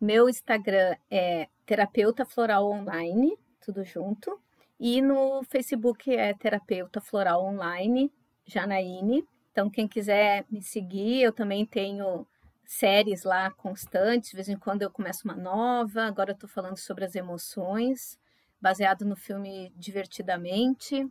meu 0.00 0.28
Instagram 0.28 0.94
é 1.10 1.48
Terapeuta 1.64 2.24
Floral 2.24 2.70
Online, 2.70 3.36
tudo 3.60 3.84
junto. 3.84 4.38
E 4.78 5.00
no 5.00 5.42
Facebook 5.44 6.14
é 6.14 6.34
Terapeuta 6.34 7.00
Floral 7.00 7.42
Online, 7.44 8.12
Janaíne. 8.44 9.26
Então, 9.50 9.70
quem 9.70 9.88
quiser 9.88 10.44
me 10.50 10.62
seguir, 10.62 11.22
eu 11.22 11.32
também 11.32 11.64
tenho 11.64 12.26
séries 12.66 13.24
lá 13.24 13.50
constantes. 13.50 14.30
De 14.30 14.36
vez 14.36 14.48
em 14.50 14.56
quando 14.56 14.82
eu 14.82 14.90
começo 14.90 15.22
uma 15.24 15.34
nova. 15.34 16.02
Agora 16.02 16.32
eu 16.32 16.34
estou 16.34 16.48
falando 16.48 16.76
sobre 16.76 17.04
as 17.06 17.14
emoções, 17.14 18.18
baseado 18.60 19.06
no 19.06 19.16
filme 19.16 19.72
Divertidamente. 19.76 21.08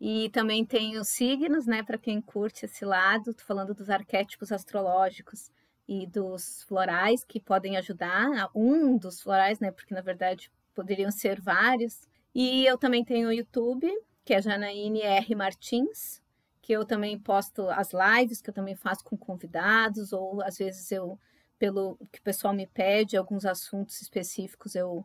E 0.00 0.30
também 0.30 0.64
tenho 0.64 1.04
signos, 1.04 1.66
né, 1.66 1.82
para 1.82 1.98
quem 1.98 2.20
curte 2.20 2.66
esse 2.66 2.84
lado. 2.84 3.30
Estou 3.30 3.46
falando 3.46 3.74
dos 3.74 3.90
arquétipos 3.90 4.52
astrológicos 4.52 5.50
e 5.88 6.06
dos 6.06 6.62
florais 6.64 7.24
que 7.24 7.40
podem 7.40 7.76
ajudar. 7.76 8.50
Um 8.54 8.96
dos 8.96 9.20
florais, 9.20 9.60
né, 9.60 9.70
porque 9.70 9.94
na 9.94 10.00
verdade 10.00 10.50
poderiam 10.74 11.10
ser 11.10 11.40
vários. 11.40 12.08
E 12.34 12.64
eu 12.66 12.78
também 12.78 13.04
tenho 13.04 13.28
o 13.28 13.32
YouTube, 13.32 13.90
que 14.24 14.34
é 14.34 14.40
Janaíne 14.40 15.02
R. 15.02 15.34
Martins, 15.34 16.22
que 16.60 16.72
eu 16.72 16.84
também 16.84 17.18
posto 17.18 17.68
as 17.70 17.90
lives, 17.92 18.40
que 18.40 18.48
eu 18.48 18.54
também 18.54 18.74
faço 18.74 19.04
com 19.04 19.16
convidados, 19.16 20.12
ou 20.12 20.42
às 20.42 20.56
vezes 20.56 20.90
eu, 20.92 21.18
pelo 21.58 21.98
que 22.10 22.20
o 22.20 22.22
pessoal 22.22 22.54
me 22.54 22.66
pede, 22.66 23.16
alguns 23.16 23.44
assuntos 23.44 24.00
específicos, 24.00 24.74
eu, 24.74 25.04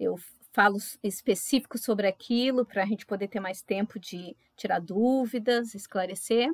eu 0.00 0.18
falo 0.52 0.78
específico 1.02 1.76
sobre 1.76 2.06
aquilo, 2.06 2.64
para 2.64 2.82
a 2.82 2.86
gente 2.86 3.04
poder 3.04 3.28
ter 3.28 3.40
mais 3.40 3.60
tempo 3.60 3.98
de 3.98 4.36
tirar 4.56 4.80
dúvidas, 4.80 5.74
esclarecer. 5.74 6.48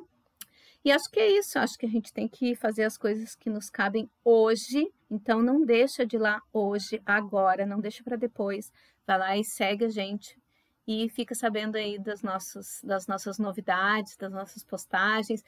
E 0.83 0.91
acho 0.91 1.09
que 1.11 1.19
é 1.19 1.37
isso, 1.37 1.59
acho 1.59 1.77
que 1.77 1.85
a 1.85 1.89
gente 1.89 2.11
tem 2.11 2.27
que 2.27 2.55
fazer 2.55 2.83
as 2.83 2.97
coisas 2.97 3.35
que 3.35 3.49
nos 3.49 3.69
cabem 3.69 4.09
hoje, 4.23 4.91
então 5.11 5.41
não 5.41 5.63
deixa 5.63 6.05
de 6.05 6.15
ir 6.15 6.19
lá 6.19 6.41
hoje, 6.51 6.99
agora, 7.05 7.65
não 7.65 7.79
deixa 7.79 8.03
para 8.03 8.15
depois. 8.15 8.71
Vai 9.05 9.19
lá 9.19 9.37
e 9.37 9.43
segue 9.43 9.85
a 9.85 9.89
gente 9.89 10.35
e 10.87 11.07
fica 11.09 11.35
sabendo 11.35 11.75
aí 11.75 11.99
das 11.99 12.23
nossas, 12.23 12.81
das 12.83 13.05
nossas 13.05 13.37
novidades, 13.37 14.17
das 14.17 14.31
nossas 14.31 14.63
postagens, 14.63 15.43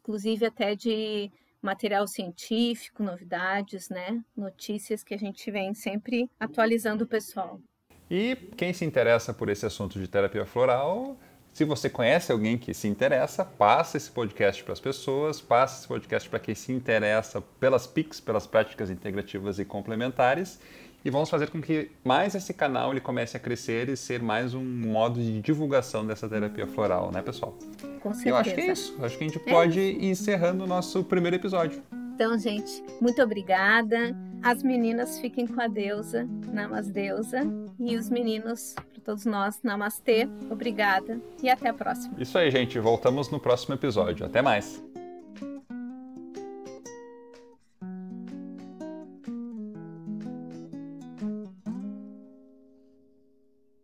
inclusive 0.00 0.46
até 0.46 0.76
de 0.76 1.32
material 1.60 2.06
científico, 2.06 3.02
novidades, 3.02 3.88
né? 3.88 4.22
Notícias 4.36 5.02
que 5.02 5.14
a 5.14 5.18
gente 5.18 5.50
vem 5.50 5.74
sempre 5.74 6.30
atualizando 6.38 7.04
o 7.04 7.08
pessoal. 7.08 7.60
E 8.08 8.36
quem 8.56 8.72
se 8.72 8.84
interessa 8.84 9.34
por 9.34 9.48
esse 9.48 9.66
assunto 9.66 9.98
de 9.98 10.06
terapia 10.06 10.46
floral, 10.46 11.18
se 11.56 11.64
você 11.64 11.88
conhece 11.88 12.30
alguém 12.30 12.58
que 12.58 12.74
se 12.74 12.86
interessa, 12.86 13.42
passa 13.42 13.96
esse 13.96 14.10
podcast 14.10 14.62
para 14.62 14.74
as 14.74 14.78
pessoas, 14.78 15.40
passa 15.40 15.78
esse 15.78 15.88
podcast 15.88 16.28
para 16.28 16.38
quem 16.38 16.54
se 16.54 16.70
interessa 16.70 17.40
pelas 17.58 17.86
PICs, 17.86 18.20
pelas 18.20 18.46
práticas 18.46 18.90
integrativas 18.90 19.58
e 19.58 19.64
complementares 19.64 20.60
e 21.02 21.08
vamos 21.08 21.30
fazer 21.30 21.48
com 21.48 21.62
que 21.62 21.90
mais 22.04 22.34
esse 22.34 22.52
canal 22.52 22.90
ele 22.90 23.00
comece 23.00 23.38
a 23.38 23.40
crescer 23.40 23.88
e 23.88 23.96
ser 23.96 24.20
mais 24.20 24.52
um 24.52 24.62
modo 24.62 25.18
de 25.18 25.40
divulgação 25.40 26.06
dessa 26.06 26.28
terapia 26.28 26.66
floral, 26.66 27.10
né, 27.10 27.22
pessoal? 27.22 27.56
Com 28.02 28.12
certeza. 28.12 28.28
Eu 28.28 28.36
acho 28.36 28.54
que 28.54 28.60
é 28.60 28.72
isso. 28.72 28.96
Acho 29.02 29.16
que 29.16 29.24
a 29.24 29.26
gente 29.26 29.38
é 29.38 29.50
pode 29.50 29.80
ir 29.80 30.04
encerrando 30.04 30.64
o 30.64 30.66
nosso 30.66 31.02
primeiro 31.04 31.36
episódio. 31.36 31.82
Então, 32.16 32.38
gente, 32.38 32.82
muito 32.98 33.22
obrigada. 33.22 34.16
As 34.42 34.62
meninas 34.62 35.20
fiquem 35.20 35.46
com 35.46 35.60
a 35.60 35.68
deusa, 35.68 36.26
Namasdeusa, 36.50 37.42
e 37.78 37.94
os 37.94 38.08
meninos, 38.08 38.74
para 38.74 39.02
todos 39.04 39.26
nós, 39.26 39.60
Namastê. 39.62 40.26
Obrigada 40.50 41.20
e 41.42 41.50
até 41.50 41.68
a 41.68 41.74
próxima. 41.74 42.14
Isso 42.18 42.38
aí, 42.38 42.50
gente. 42.50 42.78
Voltamos 42.78 43.30
no 43.30 43.38
próximo 43.38 43.74
episódio. 43.74 44.24
Até 44.24 44.40
mais. 44.40 44.82